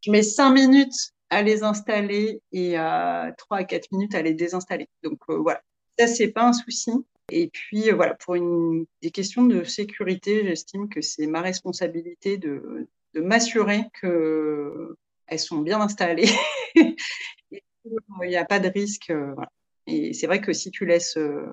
Je 0.00 0.10
mets 0.10 0.22
cinq 0.22 0.52
minutes 0.52 1.12
à 1.30 1.42
les 1.42 1.62
installer 1.62 2.40
et 2.52 2.76
à 2.76 3.32
trois 3.36 3.58
à 3.58 3.64
quatre 3.64 3.92
minutes 3.92 4.14
à 4.14 4.22
les 4.22 4.34
désinstaller. 4.34 4.88
Donc 5.02 5.18
euh, 5.28 5.36
voilà, 5.36 5.62
ça 5.98 6.06
c'est 6.06 6.28
pas 6.28 6.48
un 6.48 6.52
souci. 6.52 6.90
Et 7.30 7.48
puis 7.48 7.90
voilà, 7.90 8.14
pour 8.14 8.34
des 8.34 9.10
questions 9.10 9.44
de 9.44 9.64
sécurité, 9.64 10.44
j'estime 10.44 10.88
que 10.88 11.00
c'est 11.00 11.26
ma 11.26 11.40
responsabilité 11.40 12.36
de, 12.36 12.88
m'assurer 13.14 13.84
que 14.00 14.96
elles 15.26 15.38
sont 15.38 15.58
bien 15.58 15.80
installées. 15.80 16.30
Il 16.74 18.28
n'y 18.28 18.36
a 18.36 18.44
pas 18.44 18.58
de 18.58 18.68
risque. 18.68 19.10
Voilà. 19.10 19.50
Et 19.86 20.12
c'est 20.12 20.26
vrai 20.26 20.40
que 20.40 20.52
si 20.52 20.70
tu 20.70 20.86
laisses 20.86 21.16
euh, 21.16 21.46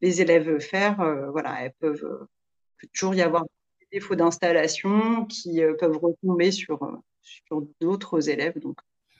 les 0.00 0.20
élèves 0.20 0.58
faire, 0.60 1.00
euh, 1.00 1.30
voilà, 1.30 1.64
elles 1.64 1.74
peuvent 1.80 2.04
euh, 2.04 2.28
peut 2.78 2.88
toujours 2.92 3.14
y 3.14 3.22
avoir 3.22 3.44
des 3.80 3.98
défauts 3.98 4.14
d'installation 4.14 5.26
qui 5.26 5.60
peuvent 5.78 5.98
retomber 5.98 6.50
sur, 6.50 6.78
sur 7.22 7.62
d'autres 7.80 8.28
élèves. 8.28 8.58
Donc. 8.58 8.78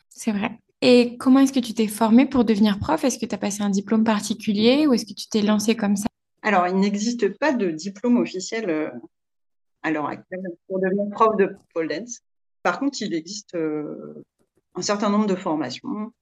C'est 0.08 0.32
vrai. 0.32 0.58
Et 0.80 1.18
comment 1.18 1.40
est-ce 1.40 1.52
que 1.52 1.60
tu 1.60 1.74
t'es 1.74 1.88
formée 1.88 2.24
pour 2.24 2.44
devenir 2.44 2.78
prof? 2.78 3.04
Est-ce 3.04 3.18
que 3.18 3.26
tu 3.26 3.34
as 3.34 3.38
passé 3.38 3.62
un 3.62 3.68
diplôme 3.68 4.04
particulier 4.04 4.86
ou 4.86 4.94
est-ce 4.94 5.04
que 5.04 5.12
tu 5.12 5.28
t'es 5.28 5.42
lancée 5.42 5.76
comme 5.76 5.96
ça? 5.96 6.06
Alors, 6.42 6.66
il 6.68 6.76
n'existe 6.76 7.36
pas 7.38 7.52
de 7.52 7.70
diplôme 7.70 8.16
officiel 8.16 8.90
à 9.82 9.90
l'heure 9.90 10.06
actuelle 10.06 10.40
pour 10.66 10.80
devenir 10.80 11.10
prof 11.10 11.36
de 11.36 11.54
pole 11.74 11.88
dance. 11.88 12.20
Par 12.62 12.80
contre, 12.80 13.02
il 13.02 13.12
existe 13.12 13.54
un 13.54 14.82
certain 14.82 15.10
nombre 15.10 15.26
de 15.26 15.34
formations 15.34 16.14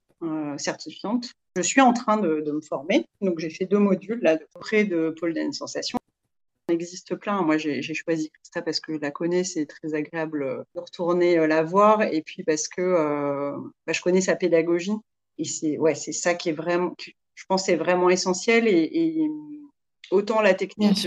certifiantes 0.57 1.33
je 1.63 1.69
suis 1.69 1.81
en 1.81 1.93
train 1.93 2.17
de, 2.17 2.51
me 2.51 2.61
former. 2.61 3.07
Donc, 3.21 3.39
j'ai 3.39 3.51
fait 3.51 3.67
deux 3.67 3.79
modules 3.79 4.21
là, 4.23 4.39
près 4.61 4.85
de 4.85 5.15
Pôle 5.19 5.35
Dance 5.35 5.59
Sensation. 5.59 5.99
Il 6.69 6.75
existe 6.75 7.15
plein. 7.15 7.43
Moi, 7.43 7.57
j'ai 7.59 7.83
choisi 7.83 8.31
Christa 8.31 8.63
parce 8.63 8.81
que 8.81 8.95
je 8.95 8.99
la 9.01 9.11
connais, 9.11 9.45
c'est 9.45 9.67
très 9.67 9.95
agréable 9.95 10.43
euh, 10.43 10.63
de 10.75 10.81
retourner 10.81 11.39
euh, 11.39 11.47
la 11.47 11.63
voir. 11.63 12.03
Et 12.03 12.23
puis 12.23 12.45
parce 12.45 12.69
que 12.69 12.83
euh, 12.83 13.57
bah, 13.87 13.93
je 13.93 14.03
connais 14.03 14.21
sa 14.21 14.37
pédagogie. 14.37 14.97
Et 15.39 15.45
c'est 15.45 15.79
ouais, 15.79 15.95
c'est 15.95 16.13
ça 16.13 16.35
qui 16.35 16.51
est 16.51 16.53
vraiment, 16.53 16.95
je 16.99 17.45
pense, 17.49 17.67
c'est 17.67 17.77
vraiment 17.77 18.11
essentiel. 18.11 18.69
Et, 18.69 19.27
autant 20.11 20.41
la 20.41 20.55
technique, 20.55 21.07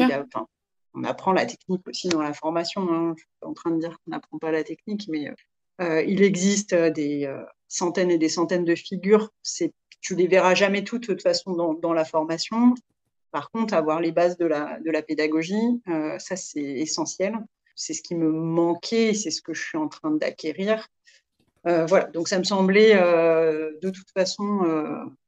on 0.94 1.03
apprend 1.03 1.32
la 1.32 1.46
technique 1.46 1.88
aussi 1.88 2.10
dans 2.10 2.22
la 2.22 2.34
formation. 2.34 2.91
Hein. 2.91 3.13
Je 3.15 3.22
suis 3.22 3.30
pas 3.39 3.48
en 3.48 3.53
train 3.53 3.72
de 3.72 3.80
dire 3.80 3.91
qu'on 3.91 4.12
n'apprend 4.12 4.38
pas 4.39 4.51
la 4.51 4.63
technique, 4.63 5.08
mais 5.10 5.32
il 5.80 6.24
existe 6.24 6.74
des 6.74 7.27
centaines 7.71 8.11
et 8.11 8.17
des 8.17 8.29
centaines 8.29 8.65
de 8.65 8.75
figures. 8.75 9.31
C'est 9.41 9.73
tu 10.01 10.15
les 10.15 10.27
verras 10.27 10.55
jamais 10.55 10.83
toutes 10.83 11.03
de 11.03 11.13
toute 11.13 11.21
façon 11.21 11.53
dans, 11.53 11.93
la 11.93 12.05
formation. 12.05 12.73
Par 13.31 13.51
contre, 13.51 13.73
avoir 13.75 14.01
les 14.01 14.11
bases 14.11 14.37
de 14.37 14.45
la, 14.45 15.01
pédagogie, 15.03 15.81
euh, 15.87 16.17
ça 16.19 16.35
c'est 16.35 16.59
essentiel. 16.59 17.35
C'est 17.75 17.93
ce 17.93 18.01
qui 18.01 18.15
me 18.15 18.31
manquait 18.31 19.13
c'est 19.13 19.31
ce 19.31 19.41
que 19.41 19.53
je 19.53 19.63
suis 19.63 19.77
en 19.77 19.87
train 19.87 20.11
d'acquérir. 20.11 20.87
Euh, 21.67 21.85
voilà, 21.85 22.05
donc 22.05 22.27
ça 22.27 22.39
me 22.39 22.43
semblait 22.43 22.93
euh, 22.95 23.71
de 23.83 23.91
toute 23.91 24.09
façon 24.11 24.65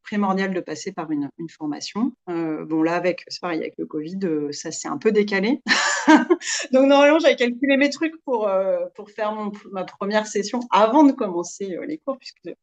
primordial 0.01 0.53
de 0.53 0.59
passer 0.59 0.91
par 0.91 1.11
une, 1.11 1.29
une 1.37 1.49
formation. 1.49 2.11
bon, 2.27 2.81
là, 2.81 2.95
avec, 2.95 3.23
c'est 3.27 3.39
pareil, 3.39 3.59
avec 3.59 3.75
le 3.77 3.85
Covid, 3.85 4.19
ça 4.51 4.71
s'est 4.71 4.89
un 4.89 4.97
peu 4.97 5.11
décalé. 5.11 5.61
donc, 6.71 6.87
normalement, 6.87 7.19
j'avais 7.19 7.35
calculé 7.35 7.77
mes 7.77 7.89
trucs 7.89 8.15
pour, 8.23 8.49
pour 8.95 9.09
faire 9.09 9.33
mon, 9.33 9.51
ma 9.71 9.83
première 9.83 10.27
session 10.27 10.59
avant 10.71 11.03
de 11.03 11.11
commencer 11.11 11.77
les 11.87 11.97
cours, 11.97 12.17
puisque 12.17 12.55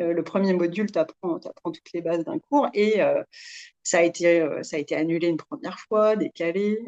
euh, 0.00 0.12
le 0.12 0.22
premier 0.24 0.52
module, 0.52 0.90
tu 0.90 0.98
apprends, 0.98 1.38
toutes 1.38 1.92
les 1.92 2.00
bases 2.00 2.24
d'un 2.24 2.38
cours 2.38 2.68
et 2.74 3.00
euh, 3.00 3.22
ça, 3.82 3.98
a 3.98 4.02
été, 4.02 4.40
euh, 4.40 4.62
ça 4.62 4.76
a 4.76 4.80
été 4.80 4.96
annulé 4.96 5.28
une 5.28 5.36
première 5.36 5.78
fois, 5.78 6.16
décalé. 6.16 6.78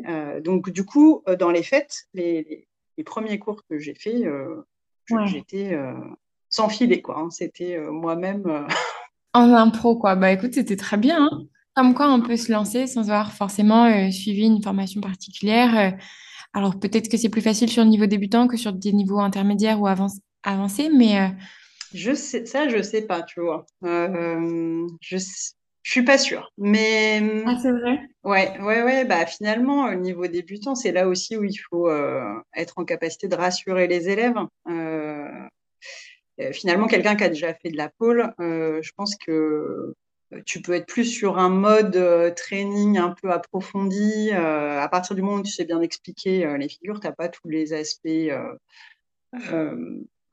donc, 0.43 0.71
du 0.71 0.85
coup, 0.85 1.23
dans 1.39 1.51
les 1.51 1.63
fêtes, 1.63 2.07
les, 2.15 2.67
premiers 3.05 3.39
cours 3.39 3.63
que 3.69 3.79
j'ai 3.79 3.95
faits, 3.95 4.25
j'étais 5.27 5.79
sans 6.49 6.69
filet. 6.69 7.03
quoi. 7.03 7.19
Hein. 7.19 7.31
C'était 7.31 7.79
moi-même. 7.79 8.67
En 9.35 9.53
impro, 9.53 9.97
quoi. 9.97 10.17
Bah 10.17 10.33
écoute, 10.33 10.55
c'était 10.55 10.77
très 10.77 10.97
bien. 10.97 11.29
Hein. 11.31 11.47
Comme 11.77 11.95
quoi, 11.95 12.13
on 12.13 12.23
peut 12.23 12.37
se 12.37 12.51
lancer 12.51 12.87
sans 12.87 13.03
avoir 13.03 13.33
forcément 13.33 14.11
suivi 14.11 14.47
une 14.47 14.63
formation 14.63 15.01
particulière. 15.01 15.97
alors, 16.55 16.79
peut-être 16.81 17.09
que 17.09 17.17
c'est 17.17 17.29
plus 17.29 17.43
facile 17.43 17.71
sur 17.71 17.85
le 17.85 17.91
niveau 17.91 18.07
débutant 18.07 18.49
que 18.49 18.57
sur 18.57 18.73
des 18.73 18.93
niveaux 18.93 19.21
intermédiaires 19.21 19.81
ou 19.81 19.87
avancés, 19.87 20.89
mais 20.89 21.31
je 21.97 22.13
sais, 22.15 22.45
ça, 22.47 22.69
je 22.69 22.83
sais 22.83 23.03
pas, 23.03 23.23
tu 23.23 23.41
vois. 23.41 23.65
Euh, 23.85 24.87
je, 25.01 25.17
je 25.17 25.91
suis 25.91 26.05
pas 26.05 26.19
sûre. 26.19 26.53
Mais. 26.59 27.23
Ah, 27.47 27.57
c'est 27.61 27.73
vrai? 27.73 28.01
Ouais, 28.25 28.59
ouais, 28.61 28.83
ouais. 28.83 29.05
Bah, 29.05 29.25
finalement, 29.27 29.87
au 29.87 29.95
niveau 29.95 30.27
débutant, 30.27 30.75
c'est 30.75 30.93
là 30.93 31.09
aussi 31.09 31.37
où 31.37 31.45
il 31.45 31.57
faut 31.57 31.89
euh, 31.89 32.35
être 32.55 32.75
en 32.77 32.85
capacité 32.85 33.29
de 33.29 33.37
rassurer 33.37 33.87
les 33.87 34.09
élèves. 34.09 34.37
Euh, 34.69 35.49
finalement, 36.53 36.87
quelqu'un 36.87 37.17
qui 37.17 37.25
a 37.25 37.29
déjà 37.29 37.55
fait 37.55 37.71
de 37.71 37.77
la 37.77 37.89
pole, 37.99 38.31
je 38.39 38.91
pense 38.97 39.17
que 39.17 39.95
tu 40.45 40.61
peux 40.61 40.73
être 40.73 40.87
plus 40.87 41.05
sur 41.05 41.39
un 41.39 41.49
mode 41.49 42.35
training 42.37 42.99
un 42.99 43.15
peu 43.21 43.31
approfondi. 43.31 44.33
à 44.33 44.89
partir 44.91 45.15
du 45.15 45.23
moment 45.23 45.39
où 45.39 45.43
tu 45.43 45.53
sais 45.53 45.65
bien 45.65 45.81
expliquer 45.81 46.57
les 46.59 46.69
figures, 46.69 47.01
tu 47.01 47.07
n'as 47.07 47.13
pas 47.13 47.29
tous 47.29 47.49
les 47.49 47.73
aspects 47.73 48.09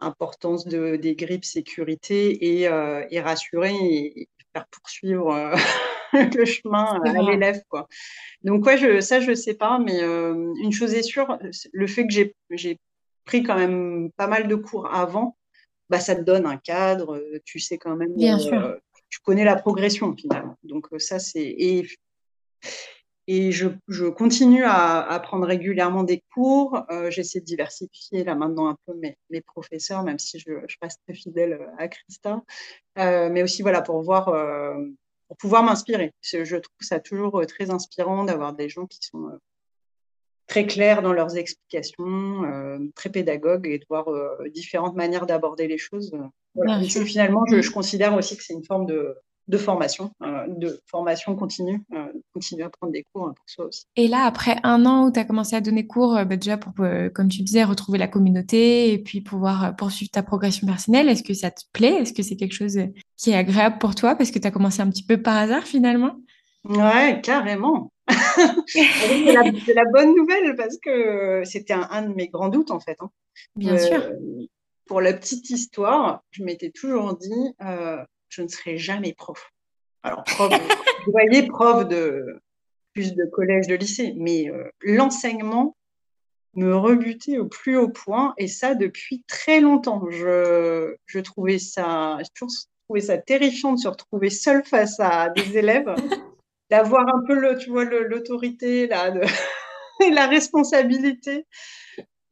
importance 0.03 0.65
de, 0.65 0.95
des 0.95 1.15
grippes 1.15 1.45
sécurité 1.45 2.59
et, 2.59 2.67
euh, 2.67 3.05
et 3.09 3.19
rassurer 3.19 3.73
et, 3.73 4.29
faire 4.53 4.67
poursuivre 4.67 5.33
euh, 5.33 5.55
le 6.37 6.45
chemin 6.45 7.01
à 7.03 7.21
l'élève. 7.23 7.63
Quoi. 7.69 7.87
Donc, 8.43 8.65
ouais, 8.67 8.77
je, 8.77 9.01
ça, 9.01 9.19
je 9.19 9.31
ne 9.31 9.35
sais 9.35 9.55
pas, 9.55 9.79
mais 9.79 10.03
euh, 10.03 10.53
une 10.61 10.71
chose 10.71 10.93
est 10.93 11.01
sûre, 11.01 11.39
le 11.71 11.87
fait 11.87 12.05
que 12.05 12.13
j'ai 12.51 12.79
pris 13.25 13.41
quand 13.41 13.55
même 13.55 14.11
pas 14.15 14.27
mal 14.27 14.47
de 14.47 14.55
cours 14.55 14.93
avant, 14.93 15.37
bah, 15.89 15.99
ça 15.99 16.15
te 16.15 16.21
donne 16.21 16.45
un 16.45 16.57
cadre, 16.57 17.19
tu 17.45 17.59
sais 17.59 17.79
quand 17.79 17.95
même. 17.95 18.13
Bien 18.15 18.37
sûr. 18.37 18.77
Tu 19.13 19.19
connais 19.19 19.43
la 19.43 19.55
progression 19.55 20.15
finalement. 20.15 20.57
Donc, 20.63 20.87
ça, 20.97 21.19
c'est. 21.19 21.55
Et, 23.27 23.51
je, 23.51 24.09
continue 24.09 24.63
à, 24.65 25.19
prendre 25.23 25.45
régulièrement 25.45 26.01
des 26.01 26.23
cours. 26.33 26.83
Euh, 26.89 27.11
J'essaie 27.11 27.39
de 27.39 27.45
diversifier 27.45 28.23
là 28.23 28.33
maintenant 28.33 28.69
un 28.69 28.77
peu 28.87 28.95
mes, 29.29 29.41
professeurs, 29.41 30.01
même 30.01 30.17
si 30.17 30.39
je, 30.39 30.53
je, 30.67 30.77
reste 30.81 30.99
très 31.05 31.13
fidèle 31.13 31.59
à 31.77 31.89
Christa. 31.89 32.41
Euh, 32.97 33.29
mais 33.29 33.43
aussi 33.43 33.61
voilà 33.61 33.83
pour 33.83 34.01
voir 34.01 34.29
euh, 34.29 34.73
pour 35.27 35.37
pouvoir 35.37 35.61
m'inspirer. 35.61 36.11
Je 36.23 36.55
trouve 36.55 36.81
ça 36.81 36.99
toujours 36.99 37.45
très 37.45 37.69
inspirant 37.69 38.23
d'avoir 38.23 38.53
des 38.53 38.67
gens 38.67 38.87
qui 38.87 38.97
sont 38.99 39.29
très 40.47 40.65
clairs 40.65 41.03
dans 41.03 41.13
leurs 41.13 41.37
explications, 41.37 42.41
très 42.95 43.11
pédagogues 43.11 43.67
et 43.67 43.77
de 43.77 43.85
voir 43.87 44.07
différentes 44.49 44.95
manières 44.95 45.27
d'aborder 45.27 45.67
les 45.67 45.77
choses. 45.77 46.11
Finalement, 47.05 47.43
je, 47.49 47.61
je, 47.61 47.71
considère 47.71 48.13
aussi 48.15 48.37
que 48.37 48.43
c'est 48.43 48.53
une 48.53 48.65
forme 48.65 48.85
de, 48.85 49.15
de 49.47 49.57
formation, 49.57 50.11
euh, 50.21 50.45
de 50.47 50.79
formation 50.89 51.35
continue, 51.35 51.83
euh, 51.93 52.07
continuer 52.33 52.63
à 52.63 52.69
prendre 52.69 52.93
des 52.93 53.03
cours 53.11 53.27
hein, 53.27 53.33
pour 53.35 53.45
soi 53.47 53.65
aussi. 53.65 53.83
Et 53.95 54.07
là, 54.07 54.25
après 54.25 54.57
un 54.63 54.85
an 54.85 55.07
où 55.07 55.11
tu 55.11 55.19
as 55.19 55.25
commencé 55.25 55.55
à 55.55 55.61
donner 55.61 55.85
cours, 55.85 56.15
euh, 56.15 56.25
bah, 56.25 56.37
déjà 56.37 56.57
pour, 56.57 56.73
comme 57.13 57.27
tu 57.27 57.41
disais, 57.41 57.63
retrouver 57.63 57.97
la 57.97 58.07
communauté 58.07 58.93
et 58.93 58.99
puis 58.99 59.21
pouvoir 59.21 59.75
poursuivre 59.75 60.11
ta 60.11 60.23
progression 60.23 60.65
personnelle, 60.65 61.09
est-ce 61.09 61.23
que 61.23 61.33
ça 61.33 61.51
te 61.51 61.61
plaît? 61.73 62.01
Est-ce 62.01 62.13
que 62.13 62.23
c'est 62.23 62.35
quelque 62.35 62.55
chose 62.55 62.79
qui 63.17 63.31
est 63.31 63.35
agréable 63.35 63.77
pour 63.79 63.95
toi? 63.95 64.15
Parce 64.15 64.31
que 64.31 64.39
tu 64.39 64.47
as 64.47 64.51
commencé 64.51 64.81
un 64.81 64.89
petit 64.89 65.05
peu 65.05 65.21
par 65.21 65.35
hasard 65.35 65.63
finalement 65.63 66.15
Ouais, 66.63 67.19
carrément. 67.21 67.91
c'est 68.67 69.33
la, 69.33 69.83
bonne 69.91 70.15
nouvelle 70.15 70.55
parce 70.55 70.77
que 70.77 71.41
c'était 71.43 71.73
un, 71.73 72.03
de 72.03 72.13
mes 72.13 72.29
grands 72.29 72.49
doutes 72.49 72.71
en 72.71 72.79
fait. 72.79 72.95
Hein. 73.01 73.09
Bien 73.55 73.77
sûr. 73.77 74.01
Pour 74.85 75.01
la 75.01 75.13
petite 75.13 75.49
histoire, 75.49 76.23
je 76.31 76.43
m'étais 76.43 76.69
toujours 76.69 77.15
dit, 77.17 77.55
je 78.29 78.41
ne 78.41 78.47
serai 78.47 78.77
jamais 78.77 79.13
prof. 79.13 79.51
Alors, 80.03 80.23
prof, 80.23 80.51
vous 81.05 81.11
voyez, 81.11 81.47
prof 81.47 81.87
de 81.87 82.41
plus 82.93 83.15
de 83.15 83.25
collège, 83.25 83.67
de 83.67 83.75
lycée, 83.75 84.13
mais 84.17 84.49
euh, 84.49 84.69
l'enseignement 84.81 85.75
me 86.55 86.75
rebutait 86.75 87.39
au 87.39 87.47
plus 87.47 87.77
haut 87.77 87.89
point, 87.89 88.33
et 88.37 88.47
ça 88.47 88.75
depuis 88.75 89.23
très 89.27 89.59
longtemps. 89.59 90.03
Je, 90.11 90.95
je 91.07 91.19
trouvais 91.19 91.57
ça, 91.57 92.17
j'ai 92.19 92.29
toujours 92.35 92.53
trouvé 92.87 93.01
ça 93.01 93.17
terrifiant 93.17 93.73
de 93.73 93.79
se 93.79 93.87
retrouver 93.87 94.29
seule 94.29 94.63
face 94.63 94.99
à 94.99 95.29
des 95.29 95.57
élèves, 95.57 95.95
d'avoir 96.69 97.03
un 97.07 97.23
peu 97.25 97.33
le, 97.33 97.57
tu 97.57 97.71
vois, 97.71 97.85
l'autorité 97.85 98.85
là, 98.87 99.09
de, 99.09 99.21
la 100.13 100.27
responsabilité. 100.27 101.47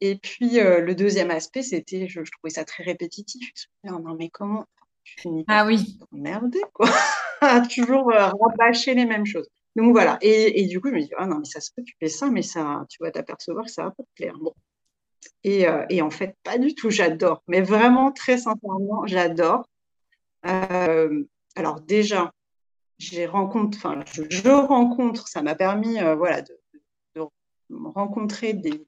Et 0.04 0.16
puis 0.16 0.58
euh, 0.58 0.80
le 0.80 0.96
deuxième 0.96 1.30
aspect, 1.30 1.62
c'était, 1.62 2.08
je, 2.08 2.24
je, 2.24 2.30
trouvais 2.32 2.50
ça 2.50 2.64
très 2.64 2.82
répétitif. 2.82 3.52
Non, 3.84 4.00
non, 4.00 4.16
mais 4.18 4.30
comment 4.30 4.66
ah 5.46 5.64
oui. 5.64 6.00
Merde, 6.10 6.56
quoi. 6.72 6.88
Toujours 7.74 8.12
euh, 8.12 8.28
rabâcher 8.28 8.94
les 8.94 9.06
mêmes 9.06 9.26
choses. 9.26 9.48
Donc 9.76 9.92
voilà. 9.92 10.18
Et, 10.20 10.66
du 10.66 10.80
coup, 10.80 10.88
je 10.88 10.94
me 10.94 11.00
dis, 11.02 11.10
ah 11.16 11.26
non, 11.26 11.38
mais 11.38 11.44
ça 11.44 11.60
se 11.60 11.70
peut, 11.74 11.84
tu 11.84 11.94
fais 12.00 12.08
ça, 12.08 12.30
mais 12.30 12.42
ça, 12.42 12.84
tu 12.88 12.98
vas 13.00 13.12
t'apercevoir 13.12 13.64
que 13.64 13.70
ça 13.70 13.84
va 13.84 13.90
pas 13.92 14.02
te 14.02 14.08
plaire. 14.16 14.36
Bon. 14.40 14.52
Et, 15.44 15.68
euh, 15.68 15.86
et, 15.88 16.02
en 16.02 16.10
fait, 16.10 16.36
pas 16.42 16.58
du 16.58 16.74
tout, 16.74 16.90
j'adore. 16.90 17.44
Mais 17.46 17.60
vraiment, 17.60 18.10
très 18.10 18.38
sincèrement, 18.38 19.06
j'adore. 19.06 19.68
Euh, 20.46 21.22
alors 21.54 21.80
déjà, 21.80 22.32
j'ai 22.98 23.26
rencontre, 23.26 23.78
enfin, 23.78 24.02
je, 24.08 24.48
rencontre, 24.48 25.28
ça 25.28 25.42
m'a 25.42 25.54
permis, 25.54 25.98
voilà, 26.16 26.42
de, 26.42 26.58
de, 27.14 27.22
rencontrer 27.70 28.52
des, 28.52 28.84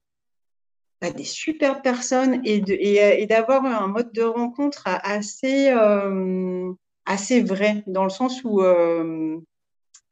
des 1.10 1.24
super 1.24 1.82
personnes 1.82 2.40
et 2.44 3.26
d'avoir 3.26 3.64
un 3.64 3.88
mode 3.88 4.12
de 4.12 4.22
rencontre 4.22 4.84
assez, 4.86 5.70
euh, 5.70 6.72
assez 7.06 7.42
vrai, 7.42 7.82
dans 7.86 8.04
le 8.04 8.10
sens 8.10 8.42
où 8.44 8.62
euh, 8.62 9.38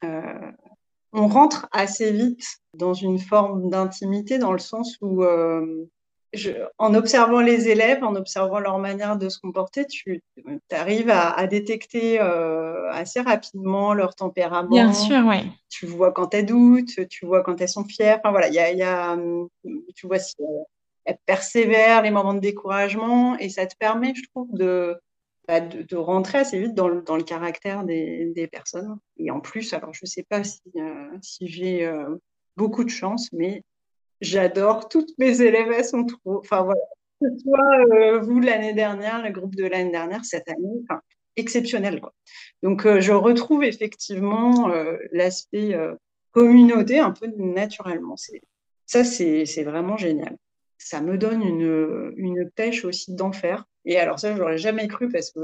euh, 0.03 0.51
on 1.11 1.27
rentre 1.27 1.67
assez 1.71 2.11
vite 2.11 2.45
dans 2.73 2.93
une 2.93 3.19
forme 3.19 3.69
d'intimité, 3.69 4.37
dans 4.37 4.51
le 4.51 4.59
sens 4.59 4.97
où, 5.01 5.23
en 5.23 6.93
observant 6.95 7.41
les 7.41 7.67
élèves, 7.67 8.03
en 8.03 8.15
observant 8.15 8.59
leur 8.59 8.79
manière 8.79 9.17
de 9.17 9.29
se 9.29 9.39
comporter, 9.39 9.85
tu 9.85 10.23
arrives 10.71 11.11
à, 11.11 11.45
détecter 11.45 12.19
assez 12.19 13.21
rapidement 13.21 13.93
leur 13.93 14.15
tempérament. 14.15 14.71
Bien 14.71 14.91
sûr, 14.91 15.23
oui. 15.27 15.51
Tu 15.69 15.85
vois 15.85 16.11
quand 16.11 16.33
elles 16.33 16.47
doutent, 16.47 17.07
tu 17.09 17.25
vois 17.27 17.43
quand 17.43 17.61
elles 17.61 17.69
sont 17.69 17.85
fières. 17.85 18.17
Enfin 18.19 18.31
voilà, 18.31 18.47
il 18.47 18.55
y 18.55 18.83
a, 18.83 19.15
tu 19.95 20.07
vois 20.07 20.17
si 20.17 20.35
elle 21.05 21.17
persévère 21.25 22.01
les 22.01 22.11
moments 22.11 22.33
de 22.33 22.39
découragement 22.39 23.37
et 23.37 23.49
ça 23.49 23.65
te 23.65 23.75
permet, 23.77 24.13
je 24.15 24.23
trouve, 24.29 24.47
de, 24.53 24.97
bah, 25.47 25.59
de, 25.59 25.95
rentrer 25.95 26.39
assez 26.39 26.59
vite 26.59 26.73
dans 26.73 26.87
le, 26.87 27.01
dans 27.01 27.17
le 27.17 27.23
caractère 27.23 27.83
des, 27.83 28.31
des, 28.35 28.47
personnes. 28.47 28.97
Et 29.17 29.29
en 29.31 29.41
plus, 29.41 29.73
alors 29.73 29.93
je 29.93 30.01
ne 30.03 30.07
sais 30.07 30.23
pas 30.23 30.43
si, 30.43 30.61
euh, 30.77 31.09
si 31.21 31.47
j'ai 31.47 31.85
euh, 31.85 32.15
beaucoup 32.55 32.83
de 32.83 32.89
chance, 32.89 33.29
mais 33.33 33.63
j'adore 34.21 34.87
toutes 34.87 35.11
mes 35.17 35.41
élèves, 35.41 35.71
elles 35.71 35.85
sont 35.85 36.05
trop. 36.05 36.37
Enfin 36.39 36.63
voilà, 36.63 36.81
que 37.21 37.27
ce 37.29 37.39
soit 37.43 37.97
euh, 37.97 38.19
vous 38.21 38.39
l'année 38.39 38.73
dernière, 38.73 39.21
le 39.21 39.31
groupe 39.31 39.55
de 39.55 39.65
l'année 39.65 39.91
dernière, 39.91 40.23
cette 40.23 40.47
année, 40.47 40.81
enfin, 40.89 41.01
exceptionnel. 41.35 42.01
Donc 42.61 42.87
je 42.99 43.11
retrouve 43.11 43.63
effectivement 43.63 44.71
l'aspect 45.11 45.75
communauté 46.31 46.99
un 46.99 47.11
peu 47.11 47.27
naturellement. 47.37 48.15
Ça, 48.85 49.03
c'est 49.03 49.63
vraiment 49.63 49.97
génial 49.97 50.37
ça 50.83 51.01
me 51.01 51.17
donne 51.17 51.41
une, 51.41 52.13
une 52.17 52.49
pêche 52.49 52.85
aussi 52.85 53.13
d'enfer. 53.13 53.65
Et 53.85 53.97
alors 53.97 54.19
ça, 54.19 54.33
je 54.33 54.39
n'aurais 54.39 54.57
jamais 54.57 54.87
cru 54.87 55.09
parce 55.09 55.31
que 55.31 55.39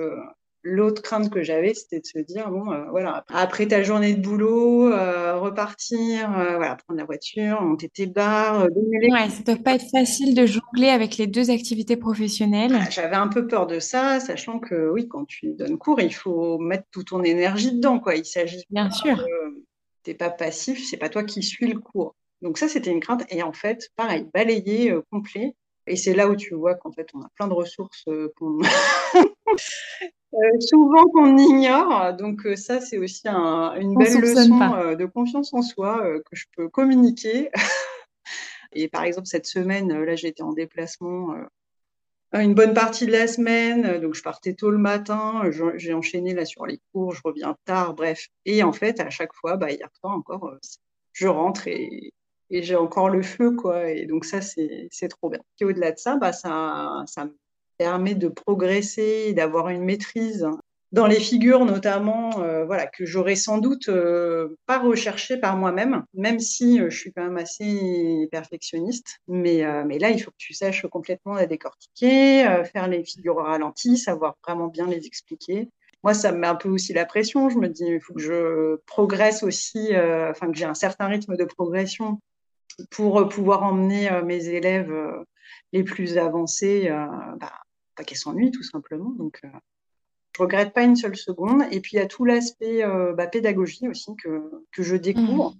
l'autre 0.63 1.01
crainte 1.01 1.29
que 1.29 1.41
j'avais, 1.41 1.73
c'était 1.73 1.99
de 1.99 2.05
se 2.05 2.19
dire, 2.19 2.49
bon, 2.49 2.71
euh, 2.71 2.85
voilà, 2.89 3.23
après 3.29 3.67
ta 3.67 3.81
journée 3.81 4.13
de 4.13 4.21
boulot, 4.21 4.91
euh, 4.91 5.37
repartir, 5.37 6.37
euh, 6.37 6.57
voilà, 6.57 6.75
prendre 6.75 6.99
la 6.99 7.05
voiture, 7.05 7.61
monter 7.61 7.89
tes 7.89 8.07
bars. 8.07 8.63
Ouais, 8.63 9.29
ça 9.29 9.39
ne 9.39 9.45
doit 9.45 9.63
pas 9.63 9.75
être 9.75 9.89
facile 9.91 10.35
de 10.35 10.45
jongler 10.45 10.89
avec 10.89 11.17
les 11.17 11.27
deux 11.27 11.49
activités 11.49 11.95
professionnelles. 11.95 12.75
Ah, 12.75 12.89
j'avais 12.89 13.15
un 13.15 13.27
peu 13.27 13.47
peur 13.47 13.67
de 13.67 13.79
ça, 13.79 14.19
sachant 14.19 14.59
que 14.59 14.89
oui, 14.89 15.07
quand 15.07 15.25
tu 15.25 15.53
donnes 15.53 15.77
cours, 15.77 16.01
il 16.01 16.13
faut 16.13 16.57
mettre 16.59 16.85
toute 16.91 17.07
ton 17.07 17.23
énergie 17.23 17.73
dedans, 17.73 17.99
quoi. 17.99 18.15
Il 18.15 18.25
s'agit 18.25 18.63
bien 18.69 18.91
sûr. 18.91 19.23
T'es 20.03 20.13
pas 20.13 20.29
passif, 20.29 20.85
c'est 20.89 20.97
pas 20.97 21.09
toi 21.09 21.23
qui 21.23 21.43
suis 21.43 21.67
le 21.67 21.79
cours. 21.79 22.15
Donc 22.41 22.57
ça, 22.57 22.67
c'était 22.67 22.91
une 22.91 22.99
crainte. 22.99 23.23
Et 23.29 23.43
en 23.43 23.53
fait, 23.53 23.89
pareil, 23.95 24.27
balayer 24.33 24.91
euh, 24.91 25.01
complet. 25.11 25.55
Et 25.87 25.95
c'est 25.95 26.13
là 26.13 26.29
où 26.29 26.35
tu 26.35 26.53
vois 26.53 26.75
qu'en 26.75 26.91
fait, 26.91 27.07
on 27.13 27.21
a 27.21 27.29
plein 27.35 27.47
de 27.47 27.53
ressources 27.53 28.05
euh, 28.07 28.31
qu'on... 28.37 28.59
Euh, 30.31 30.59
souvent 30.59 31.05
qu'on 31.05 31.39
ignore. 31.39 32.13
Donc 32.13 32.41
ça, 32.55 32.79
c'est 32.79 32.99
aussi 32.99 33.27
une 33.27 33.95
belle 33.95 34.19
leçon 34.19 34.59
de 34.95 35.05
confiance 35.07 35.55
en 35.55 35.63
soi 35.63 36.03
que 36.19 36.35
je 36.35 36.45
peux 36.55 36.69
communiquer. 36.69 37.49
Et 38.71 38.89
par 38.89 39.05
exemple, 39.05 39.25
cette 39.25 39.47
semaine, 39.47 39.91
là, 39.91 40.15
j'étais 40.15 40.43
en 40.43 40.53
déplacement 40.53 41.33
une 42.31 42.53
bonne 42.53 42.75
partie 42.75 43.07
de 43.07 43.11
la 43.11 43.25
semaine. 43.25 43.99
Donc, 44.01 44.13
je 44.13 44.21
partais 44.21 44.53
tôt 44.53 44.69
le 44.69 44.77
matin. 44.77 45.49
J'ai 45.77 45.95
enchaîné 45.95 46.35
là 46.35 46.45
sur 46.45 46.67
les 46.67 46.79
cours. 46.93 47.15
Je 47.15 47.21
reviens 47.25 47.57
tard. 47.65 47.95
Bref. 47.95 48.27
Et 48.45 48.61
en 48.61 48.71
fait, 48.71 48.99
à 48.99 49.09
chaque 49.09 49.33
fois, 49.33 49.57
bah, 49.57 49.71
hier 49.71 49.89
soir 49.99 50.13
encore, 50.13 50.57
je 51.11 51.27
rentre 51.27 51.67
et, 51.67 52.13
et 52.49 52.63
j'ai 52.63 52.75
encore 52.75 53.09
le 53.09 53.21
feu, 53.21 53.51
quoi. 53.55 53.89
Et 53.89 54.05
donc 54.05 54.25
ça, 54.25 54.41
c'est 54.41 55.07
trop 55.09 55.29
bien. 55.29 55.39
Et 55.59 55.65
au-delà 55.65 55.91
de 55.91 55.99
ça, 55.99 56.17
bah, 56.17 56.33
ça, 56.33 57.03
ça 57.07 57.25
me 57.25 57.35
permet 57.77 58.15
de 58.15 58.27
progresser, 58.27 59.33
d'avoir 59.33 59.69
une 59.69 59.83
maîtrise 59.83 60.47
dans 60.91 61.05
les 61.05 61.19
figures 61.19 61.65
notamment, 61.65 62.41
euh, 62.41 62.65
voilà, 62.65 62.87
que 62.87 63.05
j'aurais 63.05 63.35
sans 63.35 63.59
doute 63.59 63.89
euh, 63.89 64.57
pas 64.65 64.79
recherché 64.79 65.37
par 65.37 65.55
moi-même, 65.55 66.03
même 66.13 66.39
si 66.39 66.81
euh, 66.81 66.89
je 66.89 66.97
suis 66.97 67.13
quand 67.13 67.23
même 67.23 67.37
assez 67.37 68.27
perfectionniste. 68.31 69.19
Mais, 69.27 69.63
mais 69.85 69.99
là, 69.99 70.09
il 70.09 70.19
faut 70.19 70.31
que 70.31 70.37
tu 70.37 70.53
saches 70.53 70.85
complètement 70.87 71.33
la 71.33 71.45
décortiquer, 71.45 72.63
faire 72.71 72.87
les 72.87 73.03
figures 73.03 73.37
ralenties, 73.37 73.97
savoir 73.97 74.35
vraiment 74.45 74.67
bien 74.67 74.87
les 74.87 75.05
expliquer. 75.05 75.69
Moi, 76.03 76.13
ça 76.13 76.31
me 76.31 76.39
met 76.39 76.47
un 76.47 76.55
peu 76.55 76.69
aussi 76.69 76.93
la 76.93 77.05
pression. 77.05 77.49
Je 77.49 77.57
me 77.57 77.67
dis, 77.67 77.85
il 77.85 78.01
faut 78.01 78.13
que 78.13 78.21
je 78.21 78.77
progresse 78.85 79.43
aussi, 79.43 79.89
enfin 80.29 80.51
que 80.51 80.57
j'ai 80.57 80.65
un 80.65 80.73
certain 80.73 81.07
rythme 81.07 81.35
de 81.35 81.45
progression 81.45 82.19
pour 82.89 83.19
euh, 83.19 83.27
pouvoir 83.27 83.63
emmener 83.63 84.11
euh, 84.11 84.23
mes 84.23 84.47
élèves 84.47 84.91
euh, 84.91 85.23
les 85.73 85.83
plus 85.83 86.17
avancés, 86.17 86.89
bah, 86.89 87.53
pas 87.95 88.03
qu'elles 88.03 88.17
s'ennuient 88.17 88.51
tout 88.51 88.63
simplement. 88.63 89.11
Donc, 89.11 89.39
je 90.35 90.41
regrette 90.41 90.73
pas 90.73 90.83
une 90.83 90.95
seule 90.95 91.15
seconde. 91.15 91.63
Et 91.71 91.79
puis 91.79 91.91
il 91.93 91.99
y 91.99 92.01
a 92.01 92.07
tout 92.07 92.25
l'aspect 92.25 92.83
bah, 93.15 93.27
pédagogie 93.27 93.87
aussi 93.87 94.15
que, 94.15 94.65
que 94.71 94.81
je 94.81 94.95
découvre 94.95 95.51
mmh. 95.51 95.57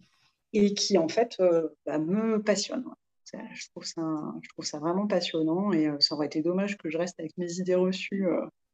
et 0.53 0.73
qui 0.73 0.97
en 0.97 1.08
fait 1.08 1.38
bah, 1.86 1.99
me 1.99 2.41
passionne. 2.41 2.86
Je 3.32 3.67
trouve, 3.69 3.84
ça, 3.84 4.01
je 4.41 4.49
trouve 4.49 4.65
ça 4.65 4.79
vraiment 4.79 5.05
passionnant 5.05 5.71
et 5.73 5.88
ça 5.99 6.15
aurait 6.15 6.25
été 6.25 6.41
dommage 6.41 6.75
que 6.77 6.89
je 6.89 6.97
reste 6.97 7.19
avec 7.19 7.38
mes 7.38 7.60
idées 7.60 7.75
reçues. 7.75 8.25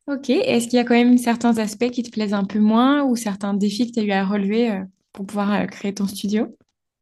Ok, 0.07 0.29
est-ce 0.29 0.69
qu'il 0.69 0.77
y 0.77 0.81
a 0.81 0.85
quand 0.85 0.93
même 0.93 1.17
certains 1.17 1.57
aspects 1.57 1.89
qui 1.89 2.03
te 2.03 2.11
plaisent 2.11 2.33
un 2.33 2.45
peu 2.45 2.59
moins 2.59 3.03
ou 3.03 3.17
certains 3.17 3.53
défis 3.53 3.91
que 3.91 3.95
tu 3.95 3.99
as 3.99 4.03
eu 4.03 4.11
à 4.11 4.23
relever 4.25 4.83
pour 5.11 5.25
pouvoir 5.25 5.67
créer 5.67 5.93
ton 5.93 6.07
studio? 6.07 6.55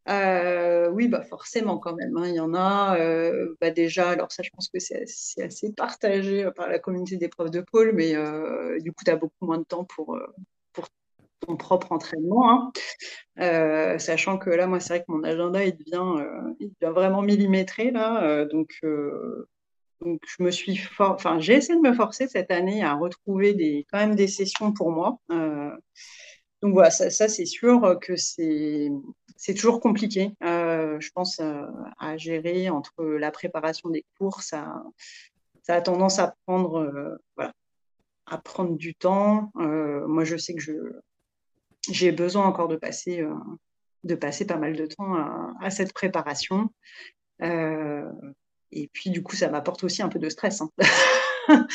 Euh, 0.09 0.89
oui, 0.89 1.07
bah 1.07 1.23
forcément 1.23 1.77
quand 1.77 1.95
même. 1.95 2.17
Hein. 2.17 2.27
Il 2.27 2.35
y 2.35 2.39
en 2.39 2.53
a 2.53 2.97
euh, 2.99 3.55
bah 3.61 3.71
déjà, 3.71 4.09
alors 4.09 4.31
ça 4.31 4.43
je 4.43 4.49
pense 4.49 4.67
que 4.69 4.79
c'est 4.79 5.05
assez 5.41 5.71
partagé 5.73 6.45
euh, 6.45 6.51
par 6.51 6.67
la 6.67 6.79
communauté 6.79 7.17
des 7.17 7.29
profs 7.29 7.51
de 7.51 7.61
pôle, 7.61 7.93
mais 7.93 8.13
du 8.81 8.91
coup 8.91 9.03
tu 9.05 9.11
as 9.11 9.15
beaucoup 9.15 9.45
moins 9.45 9.59
de 9.59 9.63
temps 9.63 9.85
pour, 9.85 10.19
pour 10.73 10.87
ton 11.47 11.55
propre 11.55 11.91
entraînement. 11.91 12.71
Hein. 13.37 13.97
sachant 13.99 14.37
que 14.37 14.49
là, 14.49 14.67
moi 14.67 14.79
c'est 14.79 14.95
vrai 14.95 14.99
que 14.99 15.11
mon 15.11 15.23
agenda 15.23 15.63
il 15.63 15.77
devient, 15.77 16.25
il 16.59 16.71
devient 16.81 16.93
vraiment 16.93 17.21
millimétré 17.21 17.91
là. 17.91 18.45
donc, 18.45 18.79
donc 20.01 20.21
je 20.27 20.43
me 20.43 20.51
suis 20.51 20.81
enfin 20.99 21.39
j'ai 21.39 21.53
essayé 21.53 21.79
de 21.79 21.87
me 21.87 21.93
forcer 21.93 22.27
cette 22.27 22.51
année 22.51 22.83
à 22.83 22.93
retrouver 22.93 23.53
des, 23.53 23.85
quand 23.89 23.99
même 23.99 24.15
des 24.15 24.27
sessions 24.27 24.73
pour 24.73 24.91
moi. 24.91 25.19
Donc 26.63 26.73
voilà, 26.73 26.89
ça, 26.89 27.27
c'est 27.27 27.45
sûr 27.45 27.99
que 28.01 28.15
c'est 28.15 28.89
toujours 29.55 29.79
compliqué, 29.79 30.31
je 30.41 31.09
pense, 31.11 31.39
à 31.99 32.17
gérer 32.17 32.69
entre 32.69 33.03
la 33.03 33.29
préparation 33.29 33.89
des 33.89 34.03
cours. 34.17 34.41
Ça, 34.41 34.81
a 35.67 35.81
tendance 35.81 36.17
à 36.17 36.33
prendre, 36.45 37.19
voilà, 37.35 37.53
à 38.25 38.37
prendre 38.39 38.75
du 38.75 38.95
temps. 38.95 39.51
moi, 39.55 40.23
je 40.23 40.37
sais 40.37 40.55
que 40.55 41.01
j'ai 41.91 42.11
besoin 42.11 42.45
encore 42.45 42.69
de 42.69 42.77
passer 42.77 43.23
de 44.03 44.15
passer 44.15 44.45
pas 44.45 44.57
mal 44.57 44.75
de 44.75 44.85
temps 44.85 45.15
à, 45.61 45.69
cette 45.69 45.93
préparation. 45.93 46.69
Euh, 47.41 48.09
et 48.71 48.89
puis, 48.91 49.09
du 49.09 49.23
coup, 49.23 49.35
ça 49.35 49.49
m'apporte 49.49 49.83
aussi 49.83 50.01
un 50.01 50.09
peu 50.09 50.19
de 50.19 50.29
stress. 50.29 50.61
Hein. 50.61 50.69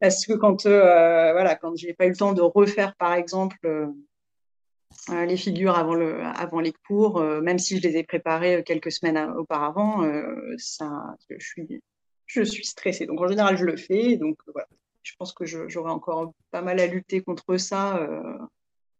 Parce 0.00 0.26
que 0.26 0.34
quand, 0.34 0.66
euh, 0.66 1.32
voilà, 1.32 1.54
quand 1.56 1.76
j'ai 1.76 1.94
pas 1.94 2.06
eu 2.06 2.10
le 2.10 2.16
temps 2.16 2.32
de 2.32 2.42
refaire, 2.42 2.94
par 2.96 3.14
exemple, 3.14 3.56
euh, 3.64 3.86
les 5.08 5.36
figures 5.36 5.76
avant, 5.76 5.94
le, 5.94 6.22
avant 6.22 6.60
les 6.60 6.72
cours, 6.86 7.20
même 7.20 7.58
si 7.58 7.78
je 7.78 7.82
les 7.82 7.96
ai 7.96 8.04
préparées 8.04 8.62
quelques 8.64 8.92
semaines 8.92 9.18
auparavant, 9.36 10.02
ça, 10.58 11.16
je, 11.28 11.44
suis, 11.44 11.82
je 12.26 12.42
suis 12.42 12.64
stressée. 12.64 13.06
Donc, 13.06 13.20
en 13.20 13.28
général, 13.28 13.56
je 13.56 13.64
le 13.64 13.76
fais. 13.76 14.16
Donc, 14.16 14.38
voilà. 14.52 14.68
Je 15.02 15.12
pense 15.18 15.34
que 15.34 15.44
j'aurai 15.44 15.90
encore 15.90 16.32
pas 16.50 16.62
mal 16.62 16.80
à 16.80 16.86
lutter 16.86 17.20
contre 17.20 17.58
ça 17.58 18.00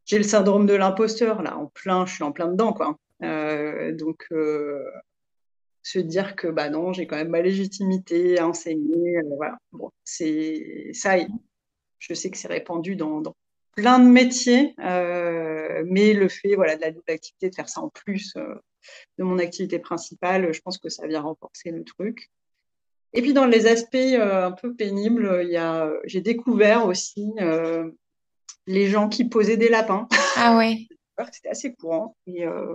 j'ai 0.06 0.18
le 0.18 0.24
syndrome 0.24 0.66
de 0.66 0.74
l'imposteur, 0.74 1.42
là, 1.42 1.56
en 1.56 1.66
plein, 1.66 2.06
je 2.06 2.14
suis 2.14 2.24
en 2.24 2.32
plein 2.32 2.48
dedans, 2.48 2.72
quoi. 2.72 2.98
Euh, 3.22 3.92
donc, 3.94 4.26
euh, 4.32 4.84
se 5.82 5.98
dire 5.98 6.36
que, 6.36 6.48
bah 6.48 6.68
non, 6.70 6.92
j'ai 6.92 7.06
quand 7.06 7.16
même 7.16 7.28
ma 7.28 7.42
légitimité 7.42 8.38
à 8.38 8.48
enseigner, 8.48 9.18
euh, 9.18 9.36
voilà. 9.36 9.56
Bon, 9.72 9.90
c'est 10.04 10.90
ça, 10.92 11.14
je 11.98 12.14
sais 12.14 12.30
que 12.30 12.36
c'est 12.36 12.48
répandu 12.48 12.96
dans, 12.96 13.22
plein 13.76 13.98
de 13.98 14.08
métiers, 14.08 14.74
mais 15.86 16.12
le 16.12 16.28
fait, 16.28 16.54
voilà, 16.54 16.76
de 16.76 16.82
la 16.82 16.90
double 16.90 17.10
activité, 17.10 17.50
de 17.50 17.54
faire 17.54 17.68
ça 17.68 17.80
en 17.80 17.88
plus 17.88 18.34
de 19.18 19.24
mon 19.24 19.38
activité 19.38 19.78
principale, 19.78 20.52
je 20.52 20.60
pense 20.60 20.78
que 20.78 20.88
ça 20.88 21.06
vient 21.06 21.22
renforcer 21.22 21.70
le 21.70 21.84
truc. 21.84 22.30
Et 23.12 23.22
puis 23.22 23.32
dans 23.32 23.46
les 23.46 23.66
aspects 23.66 23.94
un 23.94 24.52
peu 24.52 24.74
pénibles, 24.74 25.40
il 25.44 25.50
y 25.50 25.56
a, 25.56 25.90
j'ai 26.04 26.20
découvert 26.20 26.86
aussi 26.86 27.32
les 28.66 28.86
gens 28.88 29.08
qui 29.08 29.24
posaient 29.24 29.56
des 29.56 29.68
lapins. 29.68 30.08
Ah 30.36 30.56
ouais. 30.56 30.88
C'était 31.32 31.48
assez 31.48 31.74
courant. 31.74 32.16
Et 32.26 32.44
euh, 32.44 32.74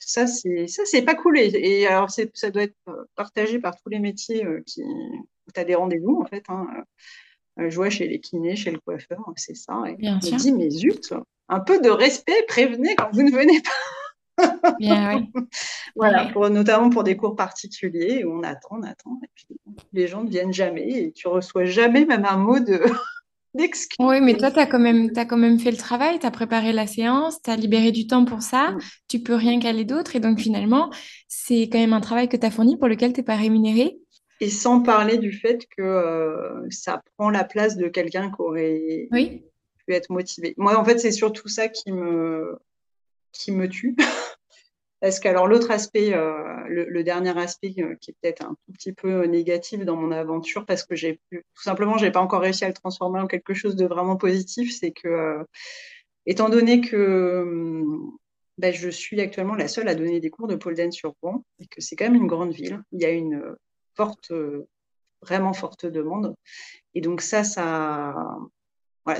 ça, 0.00 0.28
c'est 0.28 0.68
ça, 0.68 0.84
c'est 0.84 1.02
pas 1.02 1.16
cool. 1.16 1.36
Et, 1.38 1.84
alors, 1.86 2.10
ça 2.10 2.50
doit 2.50 2.62
être 2.62 2.76
euh, 2.88 3.04
partagé 3.16 3.58
par 3.58 3.74
tous 3.76 3.88
les 3.88 3.98
métiers 3.98 4.44
euh, 4.44 4.62
qui 4.64 4.82
où 4.82 5.50
tu 5.52 5.60
as 5.60 5.64
des 5.64 5.74
rendez-vous, 5.74 6.20
en 6.22 6.26
fait. 6.26 6.44
Hein. 6.48 6.68
je 7.56 7.74
vois 7.74 7.90
chez 7.90 8.06
les 8.06 8.20
kinés, 8.20 8.54
chez 8.54 8.70
le 8.70 8.78
coiffeur, 8.78 9.18
c'est 9.34 9.56
ça. 9.56 9.82
Et 9.88 9.96
Bien 9.96 10.20
je 10.22 10.30
me 10.30 10.38
dis, 10.38 10.52
mais 10.52 10.70
zut, 10.70 11.12
un 11.48 11.60
peu 11.60 11.80
de 11.80 11.90
respect, 11.90 12.44
prévenez 12.48 12.94
quand 12.96 13.10
vous 13.12 13.22
ne 13.22 13.30
venez 13.30 13.60
pas. 13.60 13.70
Bien, 14.78 15.18
oui. 15.18 15.42
voilà, 15.94 16.26
pour, 16.32 16.48
notamment 16.48 16.88
pour 16.88 17.04
des 17.04 17.16
cours 17.16 17.36
particuliers 17.36 18.24
où 18.24 18.32
on 18.38 18.42
attend, 18.42 18.78
on 18.78 18.82
attend, 18.82 19.20
et 19.22 19.28
puis 19.34 19.46
les 19.92 20.08
gens 20.08 20.24
ne 20.24 20.30
viennent 20.30 20.54
jamais 20.54 20.88
et 20.88 21.12
tu 21.12 21.28
reçois 21.28 21.66
jamais 21.66 22.06
même 22.06 22.24
un 22.24 22.38
mot 22.38 22.58
de, 22.58 22.82
oui, 23.98 24.20
mais 24.20 24.34
toi, 24.36 24.50
tu 24.50 24.58
as, 24.58 24.66
quand 24.66 24.78
même, 24.78 25.10
as 25.14 25.24
quand 25.26 25.36
même 25.36 25.58
fait 25.58 25.70
le 25.70 25.76
travail, 25.76 26.18
tu 26.18 26.26
as 26.26 26.30
préparé 26.30 26.72
la 26.72 26.86
séance, 26.86 27.42
tu 27.42 27.50
as 27.50 27.56
libéré 27.56 27.92
du 27.92 28.06
temps 28.06 28.24
pour 28.24 28.42
ça, 28.42 28.70
mm. 28.70 28.78
tu 29.08 29.20
peux 29.20 29.34
rien 29.34 29.58
caler 29.60 29.84
d'autre. 29.84 30.16
Et 30.16 30.20
donc, 30.20 30.40
finalement, 30.40 30.90
c'est 31.28 31.68
quand 31.70 31.78
même 31.78 31.92
un 31.92 32.00
travail 32.00 32.28
que 32.28 32.36
tu 32.36 32.46
as 32.46 32.50
fourni 32.50 32.76
pour 32.76 32.88
lequel 32.88 33.12
tu 33.12 33.20
n'es 33.20 33.24
pas 33.24 33.36
rémunéré. 33.36 33.98
Et 34.40 34.48
sans 34.48 34.80
parler 34.80 35.18
du 35.18 35.32
fait 35.32 35.66
que 35.76 35.82
euh, 35.82 36.66
ça 36.70 37.02
prend 37.16 37.30
la 37.30 37.44
place 37.44 37.76
de 37.76 37.88
quelqu'un 37.88 38.30
qui 38.30 38.40
aurait 38.40 39.08
être 39.94 40.10
motivé. 40.10 40.54
Moi, 40.56 40.76
en 40.76 40.84
fait, 40.84 40.98
c'est 40.98 41.12
surtout 41.12 41.48
ça 41.48 41.68
qui 41.68 41.92
me, 41.92 42.58
tue. 43.68 43.96
Parce 45.00 45.18
que 45.18 45.28
alors 45.28 45.48
l'autre 45.48 45.72
aspect, 45.72 46.14
euh, 46.14 46.62
le, 46.68 47.02
dernier 47.02 47.36
aspect 47.36 47.74
euh, 47.78 47.96
qui 48.00 48.12
est 48.12 48.16
peut-être 48.20 48.44
un 48.44 48.50
tout 48.50 48.72
petit 48.72 48.92
peu 48.92 49.24
négatif 49.24 49.84
dans 49.84 49.96
mon 49.96 50.12
aventure, 50.12 50.64
parce 50.64 50.84
que 50.84 50.94
j'ai 50.94 51.18
tout 51.32 51.62
simplement, 51.62 51.98
j'ai 51.98 52.12
pas 52.12 52.20
encore 52.20 52.40
réussi 52.40 52.64
à 52.64 52.68
le 52.68 52.74
transformer 52.74 53.18
en 53.18 53.26
quelque 53.26 53.52
chose 53.52 53.74
de 53.74 53.84
vraiment 53.84 54.16
positif, 54.16 54.72
c'est 54.72 54.92
que 54.92 55.08
euh, 55.08 55.42
étant 56.24 56.48
donné 56.48 56.80
que 56.80 57.74
ben, 58.58 58.72
je 58.72 58.88
suis 58.88 59.20
actuellement 59.20 59.56
la 59.56 59.66
seule 59.66 59.88
à 59.88 59.96
donner 59.96 60.20
des 60.20 60.30
cours 60.30 60.46
de 60.46 60.54
pole 60.54 60.76
dance 60.76 60.94
sur 60.94 61.14
Rouen 61.20 61.44
et 61.58 61.66
que 61.66 61.80
c'est 61.80 61.96
quand 61.96 62.04
même 62.04 62.14
une 62.14 62.28
grande 62.28 62.52
ville, 62.52 62.80
il 62.92 63.00
y 63.02 63.04
a 63.04 63.10
une 63.10 63.56
forte, 63.96 64.32
vraiment 65.22 65.52
forte 65.52 65.84
demande. 65.84 66.36
Et 66.94 67.00
donc 67.00 67.22
ça, 67.22 67.44
ça, 67.44 68.14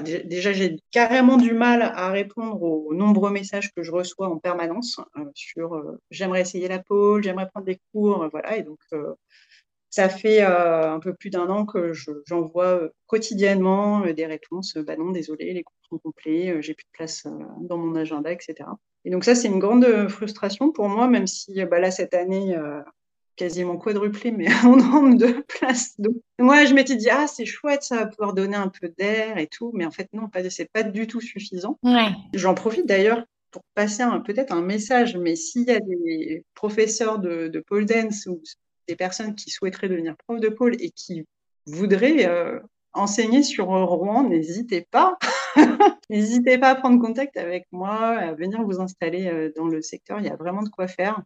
déjà, 0.02 0.52
j'ai 0.52 0.76
carrément 0.90 1.36
du 1.36 1.52
mal 1.52 1.82
à 1.82 2.10
répondre 2.10 2.62
aux 2.62 2.94
nombreux 2.94 3.30
messages 3.30 3.72
que 3.72 3.82
je 3.82 3.90
reçois 3.90 4.28
en 4.28 4.38
permanence 4.38 5.00
euh, 5.16 5.24
sur 5.34 5.74
euh, 5.74 5.98
j'aimerais 6.10 6.42
essayer 6.42 6.68
la 6.68 6.78
pole, 6.78 7.22
j'aimerais 7.22 7.48
prendre 7.48 7.66
des 7.66 7.80
cours, 7.92 8.22
euh, 8.22 8.28
voilà. 8.30 8.56
Et 8.56 8.62
donc, 8.62 8.78
ça 9.90 10.08
fait 10.08 10.40
un 10.40 11.00
peu 11.00 11.12
plus 11.14 11.28
d'un 11.28 11.50
an 11.50 11.66
que 11.66 11.92
j'envoie 12.26 12.88
quotidiennement 13.06 14.00
des 14.06 14.24
réponses. 14.24 14.78
Bah 14.78 14.96
non, 14.96 15.10
désolé, 15.10 15.52
les 15.52 15.62
cours 15.64 15.76
sont 15.90 15.98
complets, 15.98 16.62
j'ai 16.62 16.72
plus 16.72 16.84
de 16.84 16.92
place 16.92 17.26
dans 17.60 17.76
mon 17.76 17.94
agenda, 17.94 18.32
etc. 18.32 18.70
Et 19.04 19.10
donc 19.10 19.24
ça, 19.24 19.34
c'est 19.34 19.48
une 19.48 19.58
grande 19.58 20.08
frustration 20.08 20.72
pour 20.72 20.88
moi, 20.88 21.08
même 21.08 21.26
si 21.26 21.62
bah 21.66 21.78
là 21.78 21.90
cette 21.90 22.14
année 22.14 22.56
quasiment 23.36 23.76
quadruplé 23.76 24.30
mais 24.32 24.46
en 24.64 24.76
nombre 24.76 25.16
de 25.16 25.44
places. 25.48 25.98
Donc, 25.98 26.16
moi, 26.38 26.64
je 26.64 26.74
m'étais 26.74 26.96
dit, 26.96 27.10
ah, 27.10 27.26
c'est 27.26 27.44
chouette, 27.44 27.82
ça 27.82 27.96
va 27.96 28.06
pouvoir 28.06 28.34
donner 28.34 28.56
un 28.56 28.68
peu 28.68 28.88
d'air 28.88 29.38
et 29.38 29.46
tout. 29.46 29.70
Mais 29.74 29.84
en 29.84 29.90
fait, 29.90 30.08
non, 30.12 30.28
c'est 30.50 30.70
pas 30.70 30.82
du 30.82 31.06
tout 31.06 31.20
suffisant. 31.20 31.78
J'en 32.34 32.54
profite 32.54 32.86
d'ailleurs 32.86 33.24
pour 33.50 33.62
passer 33.74 34.04
peut-être 34.24 34.52
un 34.52 34.62
message, 34.62 35.16
mais 35.16 35.36
s'il 35.36 35.64
y 35.64 35.70
a 35.70 35.80
des 35.80 36.44
professeurs 36.54 37.18
de, 37.18 37.48
de, 37.48 37.60
pole 37.60 37.84
dance 37.84 38.26
ou 38.26 38.40
des 38.88 38.96
personnes 38.96 39.34
qui 39.34 39.50
souhaiteraient 39.50 39.90
devenir 39.90 40.16
prof 40.16 40.40
de 40.40 40.48
pole 40.48 40.74
et 40.80 40.90
qui 40.90 41.26
voudraient 41.66 42.26
euh, 42.26 42.58
enseigner 42.94 43.42
sur 43.42 43.66
Rouen, 43.66 44.28
n'hésitez 44.28 44.86
pas. 44.90 45.18
n'hésitez 46.10 46.58
pas 46.58 46.70
à 46.70 46.74
prendre 46.74 47.00
contact 47.00 47.36
avec 47.36 47.66
moi, 47.72 48.16
à 48.16 48.32
venir 48.32 48.62
vous 48.62 48.80
installer 48.80 49.28
euh, 49.28 49.52
dans 49.54 49.66
le 49.66 49.82
secteur. 49.82 50.18
Il 50.18 50.26
y 50.26 50.30
a 50.30 50.36
vraiment 50.36 50.62
de 50.62 50.70
quoi 50.70 50.88
faire 50.88 51.22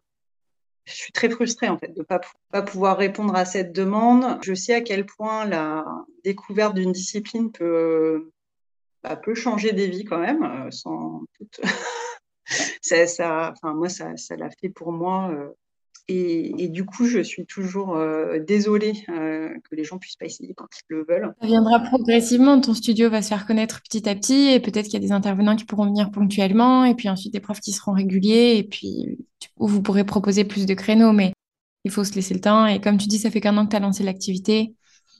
je 0.87 0.93
suis 0.93 1.11
très 1.11 1.29
frustrée 1.29 1.67
en 1.67 1.77
fait 1.77 1.89
de 1.89 1.99
ne 1.99 2.03
pas, 2.03 2.61
pouvoir 2.61 2.97
répondre 2.97 3.35
à 3.35 3.45
cette 3.45 3.73
demande. 3.73 4.39
Je 4.41 4.53
sais 4.53 4.73
à 4.73 4.81
quel 4.81 5.05
point 5.05 5.45
la 5.45 5.85
découverte 6.23 6.75
d'une 6.75 6.93
discipline 6.93 7.51
peut, 7.51 8.31
bah, 9.03 9.19
changer 9.35 9.73
des 9.73 9.87
vies 9.87 10.05
quand 10.05 10.19
même, 10.19 10.43
euh, 10.43 10.71
sans 10.71 11.23
ça, 12.81 13.51
enfin, 13.51 13.73
moi, 13.73 13.89
ça, 13.89 14.15
ça 14.15 14.37
l'a 14.37 14.49
fait 14.49 14.69
pour 14.69 14.91
moi 14.93 15.29
euh, 15.31 15.49
et, 16.09 16.69
du 16.69 16.85
coup, 16.85 17.05
je 17.05 17.19
suis 17.19 17.45
toujours 17.45 17.97
euh, 17.97 18.39
désolée 18.39 18.93
euh, 19.09 19.49
que 19.69 19.75
les 19.75 19.83
gens 19.83 19.97
puissent 19.97 20.15
pas 20.15 20.25
essayer 20.25 20.53
quand 20.53 20.67
ils 20.71 20.95
le 20.95 21.05
veulent. 21.07 21.33
Ça 21.41 21.47
viendra 21.47 21.79
progressivement. 21.81 22.59
Ton 22.61 22.73
studio 22.73 23.09
va 23.09 23.21
se 23.21 23.27
faire 23.27 23.45
connaître 23.45 23.81
petit 23.83 24.07
à 24.07 24.15
petit, 24.15 24.51
et 24.51 24.59
peut-être 24.59 24.85
qu'il 24.85 24.93
y 24.93 25.03
a 25.03 25.05
des 25.05 25.11
intervenants 25.11 25.55
qui 25.55 25.65
pourront 25.65 25.85
venir 25.85 26.09
ponctuellement, 26.11 26.85
et 26.85 26.95
puis 26.95 27.09
ensuite 27.09 27.33
des 27.33 27.41
profs 27.41 27.59
qui 27.59 27.73
seront 27.73 27.91
réguliers, 27.91 28.55
et 28.57 28.63
puis 28.63 29.17
vous 29.57 29.81
pourrez 29.81 30.05
proposer 30.05 30.45
plus 30.45 30.65
de 30.65 30.73
créneaux. 30.73 31.11
Mais 31.11 31.33
il 31.83 31.91
faut 31.91 32.03
se 32.03 32.13
laisser 32.13 32.33
le 32.33 32.41
temps. 32.41 32.65
Et 32.65 32.79
comme 32.79 32.97
tu 32.97 33.07
dis, 33.07 33.19
ça 33.19 33.29
fait 33.29 33.41
qu'un 33.41 33.57
an 33.57 33.65
que 33.65 33.71
tu 33.71 33.75
as 33.75 33.79
lancé 33.79 34.03
l'activité. 34.03 34.75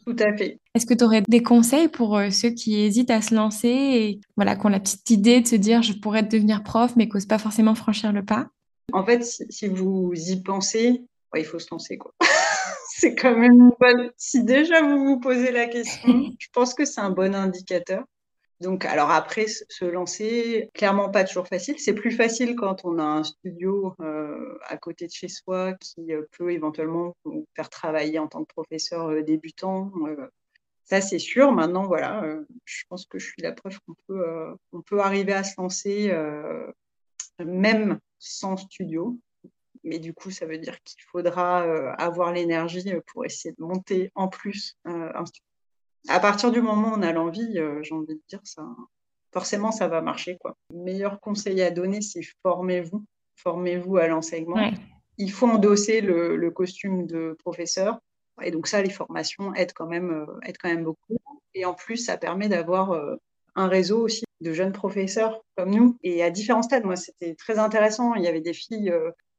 Tout 0.06 0.16
à 0.20 0.38
fait. 0.38 0.60
Est-ce 0.74 0.86
que 0.86 0.94
tu 0.94 1.04
aurais 1.04 1.24
des 1.28 1.44
conseils 1.44 1.90
pour 1.90 2.16
euh, 2.16 2.30
ceux 2.30 2.52
qui 2.52 2.80
hésitent 2.80 3.12
à 3.12 3.22
se 3.22 3.36
lancer 3.36 3.68
et 3.68 4.22
voilà, 4.38 4.56
qui 4.56 4.66
ont 4.66 4.70
la 4.70 4.80
petite 4.80 5.10
idée 5.10 5.42
de 5.42 5.48
se 5.48 5.58
dire 5.58 5.82
je 5.82 5.92
pourrais 5.92 6.24
devenir 6.24 6.64
prof, 6.64 6.94
mais 6.96 7.10
qui 7.10 7.16
n'osent 7.16 7.26
pas 7.26 7.40
forcément 7.40 7.76
franchir 7.76 8.14
le 8.14 8.24
pas? 8.24 8.48
En 8.94 9.06
fait, 9.06 9.24
si, 9.24 9.68
vous 9.68 10.14
y 10.14 10.42
pensez, 10.42 11.04
il 11.36 11.46
faut 11.46 11.60
se 11.60 11.68
lancer. 11.72 11.98
quoi. 11.98 12.14
c'est 12.90 13.16
quand 13.16 13.36
même 13.36 13.54
une 13.54 13.72
bonne. 13.80 14.12
Si 14.18 14.44
déjà 14.44 14.82
vous 14.82 15.06
vous 15.06 15.20
posez 15.20 15.52
la 15.52 15.68
question, 15.68 16.32
je 16.40 16.48
pense 16.54 16.74
que 16.74 16.86
c'est 16.86 17.02
un 17.02 17.12
bon 17.12 17.36
indicateur. 17.36 18.04
Donc, 18.60 18.86
alors 18.86 19.12
après, 19.12 19.46
se 19.48 19.86
lancer, 19.86 20.72
clairement 20.74 21.10
pas 21.10 21.24
toujours 21.24 21.48
facile. 21.48 21.78
C'est 21.78 21.94
plus 21.94 22.12
facile 22.12 22.56
quand 22.56 22.86
on 22.86 22.98
a 22.98 23.04
un 23.04 23.24
studio 23.24 23.94
euh, 24.02 24.58
à 24.66 24.78
côté 24.78 25.06
de 25.06 25.12
chez 25.12 25.28
soi 25.28 25.74
qui 25.74 26.12
euh, 26.12 26.24
peut 26.38 26.52
éventuellement 26.52 27.16
vous 27.24 27.46
faire 27.56 27.70
travailler 27.70 28.18
en 28.18 28.28
tant 28.28 28.44
que 28.44 28.52
professeur 28.52 29.10
euh, 29.10 29.22
débutant. 29.22 29.92
ça, 30.86 31.02
c'est 31.02 31.20
sûr. 31.20 31.52
Maintenant, 31.52 31.86
voilà, 31.86 32.24
je 32.66 32.84
pense 32.90 33.06
que 33.06 33.20
je 33.20 33.28
suis 33.28 33.42
la 33.44 33.52
preuve 33.52 33.78
qu'on 33.86 33.96
peut, 34.08 34.26
on 34.72 34.82
peut 34.82 35.02
arriver 35.02 35.34
à 35.34 35.44
se 35.44 35.54
lancer 35.60 36.12
même 37.40 38.00
sans 38.20 38.58
studio. 38.58 39.18
Mais 39.84 40.00
du 40.00 40.14
coup, 40.14 40.32
ça 40.32 40.46
veut 40.46 40.58
dire 40.58 40.82
qu'il 40.84 41.02
faudra 41.02 41.64
euh, 41.64 41.94
avoir 41.98 42.34
l'énergie 42.34 42.92
euh, 42.92 43.02
pour 43.08 43.26
essayer 43.26 43.54
de 43.58 43.64
monter 43.64 44.12
en 44.16 44.28
plus 44.28 44.78
euh, 44.88 45.12
un 45.16 45.26
studio. 45.26 45.48
À 46.10 46.20
partir 46.20 46.52
du 46.52 46.62
moment 46.62 46.90
où 46.90 46.98
on 46.98 47.02
a 47.02 47.12
l'envie, 47.12 47.58
j'ai 47.82 47.94
envie 47.94 48.16
de 48.16 48.22
dire 48.30 48.40
ça, 48.44 48.66
forcément, 49.34 49.72
ça 49.72 49.90
va 49.90 50.02
marcher. 50.02 50.38
Quoi. 50.38 50.56
Le 50.74 50.84
meilleur 50.84 51.20
conseil 51.20 51.62
à 51.62 51.70
donner, 51.70 52.02
c'est 52.02 52.22
formez-vous. 52.44 53.04
Formez-vous 53.36 53.98
à 53.98 54.08
l'enseignement. 54.08 54.72
Il 55.18 55.32
faut 55.32 55.48
endosser 55.48 56.00
le, 56.00 56.50
costume 56.52 57.08
de 57.08 57.36
professeur. 57.40 58.00
Et 58.42 58.52
donc 58.52 58.68
ça, 58.68 58.82
les 58.82 58.90
formations 58.90 59.54
aident 59.54 59.74
quand 59.74 59.88
même, 59.88 60.26
aident 60.44 60.58
quand 60.58 60.70
même 60.70 60.86
beaucoup. 60.86 61.18
Et 61.54 61.66
en 61.66 61.74
plus, 61.74 61.98
ça 61.98 62.16
permet 62.16 62.48
d'avoir 62.48 62.98
un 63.56 63.68
réseau 63.68 64.00
aussi 64.00 64.27
de 64.42 64.54
jeunes 64.54 64.72
professeurs 64.72 65.42
comme 65.56 65.72
nous 65.72 65.98
et 66.04 66.24
à 66.24 66.30
différents 66.30 66.62
stades. 66.62 66.86
Moi, 66.86 66.96
c'était 66.96 67.36
très 67.36 67.60
intéressant. 67.60 68.14
Il 68.16 68.24
y 68.24 68.28
avait 68.28 68.42
des 68.42 68.54
filles 68.54 68.94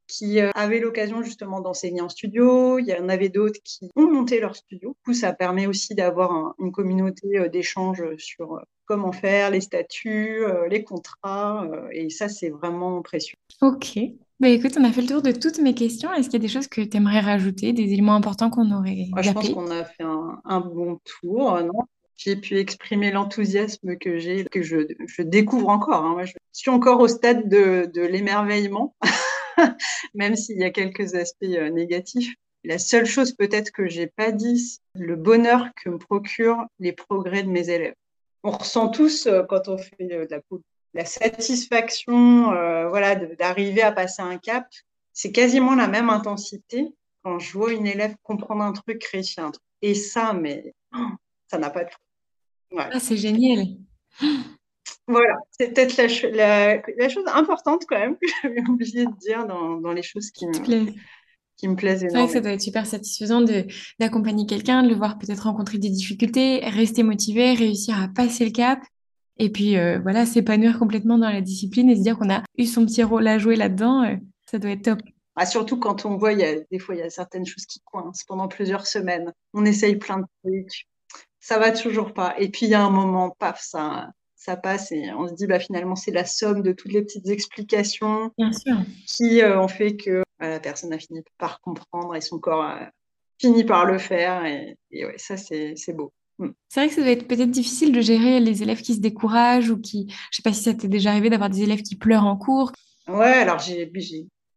qui 0.06 0.40
avaient 0.40 0.80
l'occasion 0.80 1.22
justement 1.22 1.60
d'enseigner 1.60 2.00
en 2.00 2.08
studio. 2.08 2.78
Il 2.78 2.86
y 2.86 2.94
en 2.94 3.08
avait 3.08 3.28
d'autres 3.28 3.60
qui 3.62 3.90
ont 3.94 4.10
monté 4.10 4.40
leur 4.40 4.56
studio. 4.56 4.90
Du 4.90 5.04
coup, 5.04 5.14
ça 5.14 5.32
permet 5.32 5.66
aussi 5.66 5.94
d'avoir 5.94 6.54
une 6.58 6.72
communauté 6.72 7.48
d'échange 7.50 8.02
sur 8.16 8.60
comment 8.86 9.12
faire, 9.12 9.50
les 9.50 9.60
statuts, 9.60 10.42
les 10.70 10.82
contrats. 10.82 11.68
et 11.92 12.08
ça, 12.08 12.28
c'est 12.28 12.48
vraiment 12.48 13.02
précieux. 13.02 13.36
Ok. 13.60 13.98
Bah 14.40 14.48
écoute, 14.48 14.76
on 14.78 14.84
a 14.84 14.92
fait 14.92 15.00
le 15.00 15.08
tour 15.08 15.22
de 15.22 15.32
toutes 15.32 15.58
mes 15.58 15.74
questions. 15.74 16.12
Est-ce 16.12 16.28
qu'il 16.30 16.40
y 16.40 16.44
a 16.44 16.46
des 16.46 16.52
choses 16.52 16.68
que 16.68 16.80
tu 16.80 16.96
aimerais 16.96 17.18
rajouter, 17.18 17.72
des 17.72 17.92
éléments 17.92 18.14
importants 18.14 18.50
qu'on 18.50 18.70
aurait 18.70 19.06
Je 19.20 19.32
pense 19.32 19.50
qu'on 19.50 19.70
a 19.70 19.84
fait 19.84 20.04
un, 20.04 20.60
bon 20.60 21.00
tour. 21.04 21.60
Non? 21.60 21.86
J'ai 22.18 22.34
pu 22.36 22.58
exprimer 22.58 23.12
l'enthousiasme 23.12 23.96
que 23.96 24.18
j'ai, 24.18 24.44
que 24.44 24.60
je, 24.60 25.22
découvre 25.22 25.68
encore. 25.68 26.04
Hein. 26.04 26.10
Moi, 26.10 26.24
je 26.24 26.34
suis 26.52 26.70
encore 26.70 27.00
au 27.00 27.06
stade 27.06 27.48
de, 27.48 27.90
l'émerveillement, 27.94 28.96
même 30.14 30.34
s'il 30.34 30.58
y 30.58 30.64
a 30.64 30.70
quelques 30.70 31.14
aspects 31.14 31.44
euh, 31.44 31.70
négatifs. 31.70 32.34
La 32.64 32.78
seule 32.78 33.06
chose 33.06 33.32
peut-être 33.32 33.70
que 33.70 33.86
j'ai 33.86 34.08
pas 34.08 34.32
dit, 34.32 34.58
c'est 34.58 35.00
le 35.00 35.14
bonheur 35.14 35.68
que 35.76 35.90
me 35.90 35.98
procurent 35.98 36.66
les 36.80 36.92
progrès 36.92 37.44
de 37.44 37.48
mes 37.48 37.70
élèves. 37.70 37.94
On 38.42 38.50
ressent 38.50 38.88
tous 38.88 39.26
euh, 39.26 39.44
quand 39.48 39.68
on 39.68 39.78
fait 39.78 40.12
euh, 40.12 40.26
de 40.26 40.34
la 40.34 40.40
la 40.94 41.04
satisfaction 41.04 42.46
voilà, 42.88 43.14
d'arriver 43.14 43.82
à 43.82 43.92
passer 43.92 44.22
un 44.22 44.38
cap, 44.38 44.66
c'est 45.12 45.30
quasiment 45.30 45.74
la 45.74 45.86
même 45.86 46.08
intensité 46.08 46.88
quand 47.22 47.38
je 47.38 47.52
vois 47.52 47.72
une 47.72 47.86
élève 47.86 48.16
comprendre 48.22 48.62
un 48.62 48.72
truc, 48.72 49.04
réussir 49.04 49.44
un 49.44 49.50
truc. 49.50 49.62
Et 49.82 49.94
ça, 49.94 50.32
mais 50.32 50.74
oh, 50.96 51.10
ça 51.46 51.58
n'a 51.58 51.68
pas 51.68 51.84
de 51.84 51.90
ah, 52.76 53.00
c'est 53.00 53.16
génial. 53.16 53.66
Voilà, 55.06 55.36
c'est 55.50 55.72
peut-être 55.72 55.96
la, 55.96 56.82
la, 56.98 57.08
chose 57.08 57.24
importante 57.32 57.84
quand 57.88 57.98
même 57.98 58.16
que 58.22 58.26
j'avais 58.42 58.60
oublié 58.68 59.06
de 59.06 59.18
dire 59.20 59.46
dans, 59.46 59.80
dans 59.80 59.92
les 59.92 60.02
choses 60.02 60.30
qui 60.30 60.46
me, 60.46 60.92
qui 61.56 61.68
me 61.68 61.76
plaisent 61.76 62.02
énormément. 62.02 62.08
C'est 62.10 62.18
vrai 62.18 62.26
que 62.26 62.32
ça 62.32 62.40
doit 62.40 62.52
être 62.52 62.60
super 62.60 62.86
satisfaisant 62.86 63.42
d'accompagner 63.98 64.44
quelqu'un, 64.46 64.82
de 64.82 64.88
le 64.88 64.94
voir 64.94 65.18
peut-être 65.18 65.44
rencontrer 65.44 65.78
des 65.78 65.88
difficultés, 65.88 66.60
rester 66.62 67.02
motivé, 67.02 67.54
réussir 67.54 68.00
à 68.00 68.08
passer 68.08 68.44
le 68.44 68.50
cap 68.50 68.80
et 69.38 69.50
puis 69.50 69.76
euh, 69.76 69.98
voilà, 70.00 70.26
s'épanouir 70.26 70.78
complètement 70.78 71.16
dans 71.16 71.30
la 71.30 71.40
discipline 71.40 71.88
et 71.90 71.96
se 71.96 72.02
dire 72.02 72.18
qu'on 72.18 72.30
a 72.30 72.42
eu 72.56 72.66
son 72.66 72.84
petit 72.84 73.02
rôle 73.02 73.26
à 73.28 73.38
jouer 73.38 73.56
là-dedans, 73.56 74.02
euh, 74.04 74.16
ça 74.46 74.58
doit 74.58 74.70
être 74.70 74.82
top. 74.82 74.98
Ah, 75.36 75.46
surtout 75.46 75.78
quand 75.78 76.04
on 76.04 76.16
voit, 76.16 76.32
il 76.32 76.40
y 76.40 76.44
a, 76.44 76.56
des 76.72 76.78
fois, 76.80 76.96
il 76.96 76.98
y 76.98 77.02
a 77.02 77.10
certaines 77.10 77.46
choses 77.46 77.64
qui 77.64 77.80
coincent 77.84 78.24
pendant 78.26 78.48
plusieurs 78.48 78.86
semaines. 78.86 79.32
On 79.54 79.64
essaye 79.64 79.94
plein 79.96 80.18
de 80.18 80.26
trucs, 80.42 80.88
ça 81.40 81.58
va 81.58 81.72
toujours 81.72 82.12
pas. 82.12 82.34
Et 82.38 82.48
puis 82.48 82.66
il 82.66 82.70
y 82.70 82.74
a 82.74 82.82
un 82.82 82.90
moment, 82.90 83.30
paf, 83.38 83.60
ça, 83.60 84.10
ça 84.34 84.56
passe 84.56 84.92
et 84.92 85.10
on 85.12 85.28
se 85.28 85.34
dit, 85.34 85.46
bah 85.46 85.58
finalement, 85.58 85.96
c'est 85.96 86.10
la 86.10 86.24
somme 86.24 86.62
de 86.62 86.72
toutes 86.72 86.92
les 86.92 87.02
petites 87.02 87.28
explications 87.28 88.32
qui 89.06 89.42
euh, 89.42 89.60
ont 89.60 89.68
fait 89.68 89.96
que 89.96 90.22
la 90.40 90.60
personne 90.60 90.92
a 90.92 90.98
fini 90.98 91.22
par 91.38 91.60
comprendre 91.60 92.14
et 92.14 92.20
son 92.20 92.38
corps 92.38 92.62
a 92.62 92.90
fini 93.40 93.64
par 93.64 93.84
le 93.84 93.98
faire. 93.98 94.44
Et, 94.44 94.76
et 94.90 95.04
ouais, 95.04 95.18
ça, 95.18 95.36
c'est 95.36 95.74
beau. 95.92 96.12
Mm. 96.38 96.48
C'est 96.68 96.80
vrai 96.80 96.88
que 96.88 96.94
ça 96.94 97.00
doit 97.02 97.10
être 97.10 97.26
peut-être 97.26 97.50
difficile 97.50 97.92
de 97.92 98.00
gérer 98.00 98.40
les 98.40 98.62
élèves 98.62 98.80
qui 98.80 98.94
se 98.94 99.00
découragent 99.00 99.70
ou 99.70 99.80
qui, 99.80 100.06
je 100.30 100.36
sais 100.36 100.42
pas 100.42 100.52
si 100.52 100.62
ça 100.62 100.74
t'est 100.74 100.88
déjà 100.88 101.10
arrivé 101.10 101.30
d'avoir 101.30 101.50
des 101.50 101.62
élèves 101.62 101.82
qui 101.82 101.96
pleurent 101.96 102.26
en 102.26 102.36
cours. 102.36 102.72
Ouais, 103.08 103.26
alors 103.26 103.58
j'ai 103.58 103.90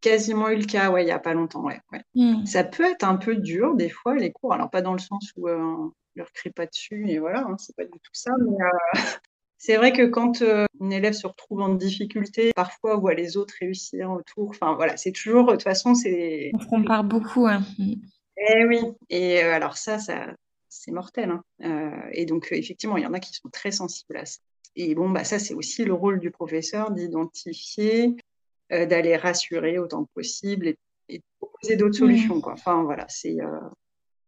quasiment 0.01 0.49
eu 0.49 0.57
le 0.57 0.65
cas, 0.65 0.89
ouais, 0.91 1.03
il 1.03 1.07
y 1.07 1.11
a 1.11 1.19
pas 1.19 1.33
longtemps, 1.33 1.63
ouais. 1.63 1.79
Mm. 2.15 2.45
Ça 2.45 2.63
peut 2.63 2.83
être 2.83 3.03
un 3.03 3.17
peu 3.17 3.35
dur 3.35 3.75
des 3.75 3.89
fois 3.89 4.15
les 4.15 4.31
cours, 4.31 4.53
alors 4.53 4.69
pas 4.69 4.81
dans 4.81 4.93
le 4.93 4.99
sens 4.99 5.31
où 5.37 5.47
euh, 5.47 5.89
leur 6.15 6.31
crie 6.33 6.51
pas 6.51 6.65
dessus 6.65 7.05
et 7.09 7.19
voilà, 7.19 7.45
hein, 7.47 7.57
c'est 7.57 7.75
pas 7.75 7.85
du 7.85 7.99
tout 7.99 8.11
ça, 8.13 8.31
mais 8.39 8.55
euh, 8.61 8.93
c'est 9.57 9.77
vrai 9.77 9.93
que 9.93 10.05
quand 10.07 10.41
euh, 10.41 10.65
une 10.79 10.91
élève 10.93 11.13
se 11.13 11.27
retrouve 11.27 11.61
en 11.61 11.73
difficulté, 11.75 12.51
parfois 12.53 12.95
voit 12.97 13.13
les 13.13 13.37
autres 13.37 13.53
réussir 13.59 14.11
autour, 14.11 14.49
enfin 14.49 14.73
voilà, 14.75 14.97
c'est 14.97 15.11
toujours, 15.11 15.47
de 15.47 15.51
toute 15.51 15.63
façon, 15.63 15.95
c'est. 15.95 16.51
On 16.53 16.65
compare 16.65 17.03
beaucoup, 17.03 17.47
hein. 17.47 17.63
Eh 18.37 18.65
oui, 18.65 18.79
et 19.09 19.39
alors 19.41 19.77
ça, 19.77 19.99
ça, 19.99 20.33
c'est 20.71 20.91
mortel. 20.91 21.29
Hein. 21.29 21.43
Euh, 21.63 22.09
et 22.13 22.25
donc, 22.25 22.51
euh, 22.51 22.55
effectivement, 22.55 22.97
il 22.97 23.03
y 23.03 23.05
en 23.05 23.13
a 23.13 23.19
qui 23.19 23.33
sont 23.33 23.49
très 23.49 23.71
sensibles 23.71 24.17
à 24.17 24.25
ça. 24.25 24.39
Et 24.75 24.95
bon, 24.95 25.09
bah, 25.09 25.23
ça, 25.23 25.37
c'est 25.37 25.53
aussi 25.53 25.83
le 25.83 25.93
rôle 25.93 26.19
du 26.19 26.31
professeur 26.31 26.91
d'identifier, 26.91 28.15
euh, 28.71 28.85
d'aller 28.85 29.17
rassurer 29.17 29.77
autant 29.77 30.05
que 30.05 30.09
possible 30.15 30.67
et, 30.67 30.77
de 31.09 31.23
proposer 31.39 31.75
d'autres 31.75 31.95
mmh. 31.95 32.07
solutions. 32.07 32.41
Quoi. 32.41 32.53
Enfin, 32.53 32.83
voilà, 32.83 33.05
c'est, 33.09 33.37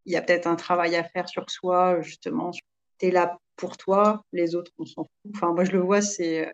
il 0.06 0.14
y 0.14 0.16
a 0.16 0.22
peut-être 0.22 0.48
un 0.48 0.56
travail 0.56 0.96
à 0.96 1.04
faire 1.04 1.30
sur 1.30 1.50
soi, 1.50 2.02
justement. 2.02 2.52
Tu 3.00 3.08
es 3.08 3.12
là 3.12 3.38
pour 3.56 3.78
toi, 3.78 4.24
les 4.34 4.56
autres, 4.56 4.72
on 4.78 4.86
s'en 4.86 5.04
fout. 5.04 5.32
Enfin, 5.36 5.54
moi, 5.54 5.64
je 5.64 5.72
le 5.72 5.80
vois, 5.80 6.02
c'est, 6.02 6.52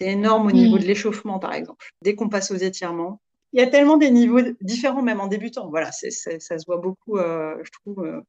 énorme 0.00 0.48
au 0.48 0.52
niveau 0.52 0.76
mmh. 0.76 0.80
de 0.80 0.84
l'échauffement, 0.84 1.38
par 1.38 1.54
exemple. 1.54 1.86
Dès 2.02 2.14
qu'on 2.14 2.28
passe 2.28 2.50
aux 2.50 2.56
étirements, 2.56 3.20
il 3.52 3.60
y 3.60 3.62
a 3.62 3.66
tellement 3.66 3.96
des 3.96 4.10
niveaux 4.10 4.40
différents, 4.60 5.02
même 5.02 5.20
en 5.20 5.26
débutant. 5.26 5.70
Voilà, 5.70 5.90
ça 5.92 6.10
se 6.10 6.66
voit 6.66 6.76
beaucoup, 6.76 7.16
je 7.18 7.70
trouve, 7.72 8.22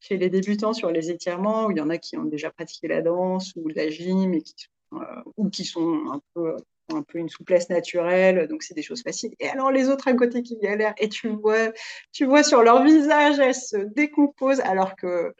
chez 0.00 0.16
les 0.16 0.28
débutants 0.28 0.72
sur 0.72 0.90
les 0.90 1.10
étirements, 1.10 1.66
où 1.66 1.70
il 1.70 1.78
y 1.78 1.80
en 1.80 1.90
a 1.90 1.98
qui 1.98 2.16
ont 2.16 2.24
déjà 2.24 2.50
pratiqué 2.50 2.88
la 2.88 3.02
danse 3.02 3.52
ou 3.56 3.68
la 3.68 3.88
gym 3.88 4.34
et 4.34 4.42
qui, 4.42 4.54
euh, 4.92 5.22
ou 5.36 5.48
qui 5.48 5.64
sont 5.64 6.10
un 6.12 6.20
peu, 6.34 6.56
un 6.92 7.02
peu 7.02 7.18
une 7.18 7.28
souplesse 7.28 7.70
naturelle, 7.70 8.46
donc 8.48 8.62
c'est 8.62 8.74
des 8.74 8.82
choses 8.82 9.02
faciles. 9.02 9.34
Et 9.40 9.48
alors 9.48 9.70
les 9.70 9.88
autres 9.88 10.08
à 10.08 10.14
côté 10.14 10.42
qui 10.42 10.58
galèrent, 10.58 10.94
et 10.98 11.08
tu 11.08 11.28
vois, 11.28 11.72
tu 12.12 12.24
vois 12.26 12.42
sur 12.42 12.62
leur 12.62 12.84
visage, 12.84 13.38
elles 13.38 13.54
se 13.54 13.76
décomposent, 13.76 14.60
alors 14.60 14.96
que 14.96 15.34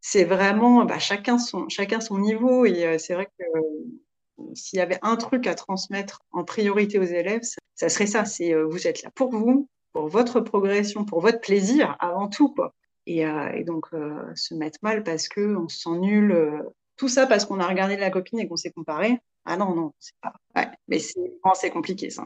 c'est 0.00 0.24
vraiment 0.24 0.84
bah, 0.84 0.98
chacun, 0.98 1.38
son, 1.38 1.68
chacun 1.68 2.00
son 2.00 2.18
niveau. 2.18 2.66
Et 2.66 2.84
euh, 2.86 2.98
c'est 2.98 3.14
vrai 3.14 3.26
que 3.26 3.44
euh, 3.58 4.44
s'il 4.54 4.78
y 4.78 4.82
avait 4.82 4.98
un 5.02 5.16
truc 5.16 5.46
à 5.46 5.54
transmettre 5.54 6.20
en 6.32 6.44
priorité 6.44 6.98
aux 6.98 7.04
élèves, 7.04 7.42
ça, 7.74 7.88
serait 7.88 8.06
ça. 8.06 8.24
C'est 8.24 8.54
vous 8.54 8.86
êtes 8.86 9.02
là 9.02 9.10
pour 9.14 9.30
vous, 9.30 9.68
pour 9.92 10.08
votre 10.08 10.40
progression, 10.40 11.04
pour 11.04 11.20
votre 11.20 11.40
plaisir 11.40 11.96
avant 12.00 12.28
tout. 12.28 12.52
Quoi. 12.52 12.74
Euh, 13.08 13.52
et, 13.52 13.64
donc 13.64 13.86
euh, 13.92 14.34
se 14.34 14.54
mettre 14.54 14.78
mal 14.82 15.02
parce 15.02 15.28
qu'on 15.28 15.68
se 15.68 15.80
sent 15.80 15.98
nul. 15.98 16.32
Euh, 16.32 16.62
tout 16.96 17.08
ça 17.08 17.26
parce 17.26 17.44
qu'on 17.44 17.58
a 17.58 17.66
regardé 17.66 17.96
la 17.96 18.10
copine 18.10 18.38
et 18.38 18.48
qu'on 18.48 18.56
s'est 18.56 18.70
comparé. 18.70 19.18
Ah 19.44 19.56
non, 19.56 19.74
non, 19.74 19.92
c'est 19.98 20.14
pas. 20.20 20.34
Ouais, 20.56 20.68
mais 20.88 20.98
c'est 20.98 21.70
compliqué 21.70 22.10
ça. 22.10 22.24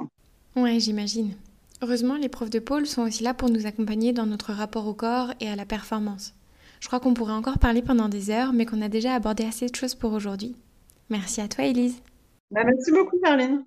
Ouais, 0.57 0.79
j'imagine. 0.79 1.35
Heureusement, 1.83 2.17
les 2.17 2.29
profs 2.29 2.51
de 2.51 2.59
pôle 2.59 2.87
sont 2.87 3.03
aussi 3.03 3.23
là 3.23 3.35
pour 3.35 3.51
nous 3.51 3.67
accompagner 3.67 4.13
dans 4.13 4.27
notre 4.27 4.53
rapport 4.53 4.87
au 4.87 4.95
corps 4.95 5.33
et 5.41 5.49
à 5.49 5.57
la 5.57 5.65
performance. 5.65 6.35
Je 6.81 6.87
crois 6.87 7.01
qu'on 7.01 7.15
pourrait 7.15 7.33
encore 7.33 7.59
parler 7.59 7.83
pendant 7.83 8.09
des 8.09 8.31
heures, 8.31 8.53
mais 8.53 8.67
qu'on 8.67 8.83
a 8.83 8.89
déjà 8.89 9.15
abordé 9.15 9.45
assez 9.45 9.67
de 9.67 9.75
choses 9.75 9.95
pour 9.95 10.13
aujourd'hui. 10.13 10.57
Merci 11.11 11.41
à 11.41 11.49
toi, 11.49 11.65
Elise. 11.65 12.01
Bah, 12.51 12.63
merci 12.65 12.91
beaucoup, 12.93 13.19
Caroline. 13.23 13.65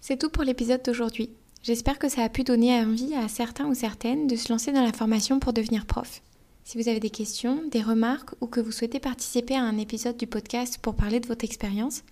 C'est 0.00 0.18
tout 0.18 0.30
pour 0.30 0.44
l'épisode 0.44 0.82
d'aujourd'hui. 0.84 1.30
J'espère 1.62 1.98
que 1.98 2.08
ça 2.08 2.22
a 2.22 2.28
pu 2.28 2.42
donner 2.42 2.74
envie 2.80 3.14
à 3.14 3.28
certains 3.28 3.66
ou 3.66 3.74
certaines 3.74 4.26
de 4.26 4.34
se 4.34 4.52
lancer 4.52 4.72
dans 4.72 4.82
la 4.82 4.92
formation 4.92 5.38
pour 5.38 5.52
devenir 5.52 5.86
prof. 5.86 6.22
Si 6.64 6.80
vous 6.80 6.88
avez 6.88 7.00
des 7.00 7.10
questions, 7.10 7.62
des 7.70 7.82
remarques 7.82 8.34
ou 8.40 8.46
que 8.46 8.60
vous 8.60 8.72
souhaitez 8.72 8.98
participer 8.98 9.54
à 9.54 9.62
un 9.62 9.78
épisode 9.78 10.16
du 10.16 10.26
podcast 10.26 10.78
pour 10.78 10.94
parler 10.94 11.20
de 11.20 11.26
votre 11.26 11.44
expérience, 11.44 12.02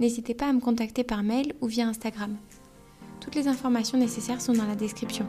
n'hésitez 0.00 0.34
pas 0.34 0.48
à 0.48 0.52
me 0.52 0.60
contacter 0.60 1.04
par 1.04 1.22
mail 1.22 1.54
ou 1.60 1.66
via 1.66 1.86
Instagram. 1.86 2.36
Toutes 3.20 3.34
les 3.34 3.48
informations 3.48 3.98
nécessaires 3.98 4.40
sont 4.40 4.54
dans 4.54 4.66
la 4.66 4.74
description. 4.74 5.26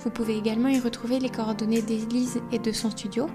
Vous 0.00 0.10
pouvez 0.10 0.36
également 0.36 0.68
y 0.68 0.80
retrouver 0.80 1.20
les 1.20 1.28
coordonnées 1.28 1.82
d'Elise 1.82 2.40
et 2.50 2.58
de 2.58 2.72
son 2.72 2.90
studio, 2.90 3.26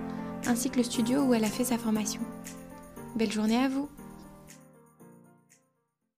ainsi 0.48 0.70
que 0.70 0.78
le 0.78 0.84
studio 0.84 1.22
où 1.22 1.34
elle 1.34 1.44
a 1.44 1.48
fait 1.48 1.64
sa 1.64 1.78
formation. 1.78 2.22
Belle 3.16 3.32
journée 3.32 3.64
à 3.64 3.70
vous 3.70 3.88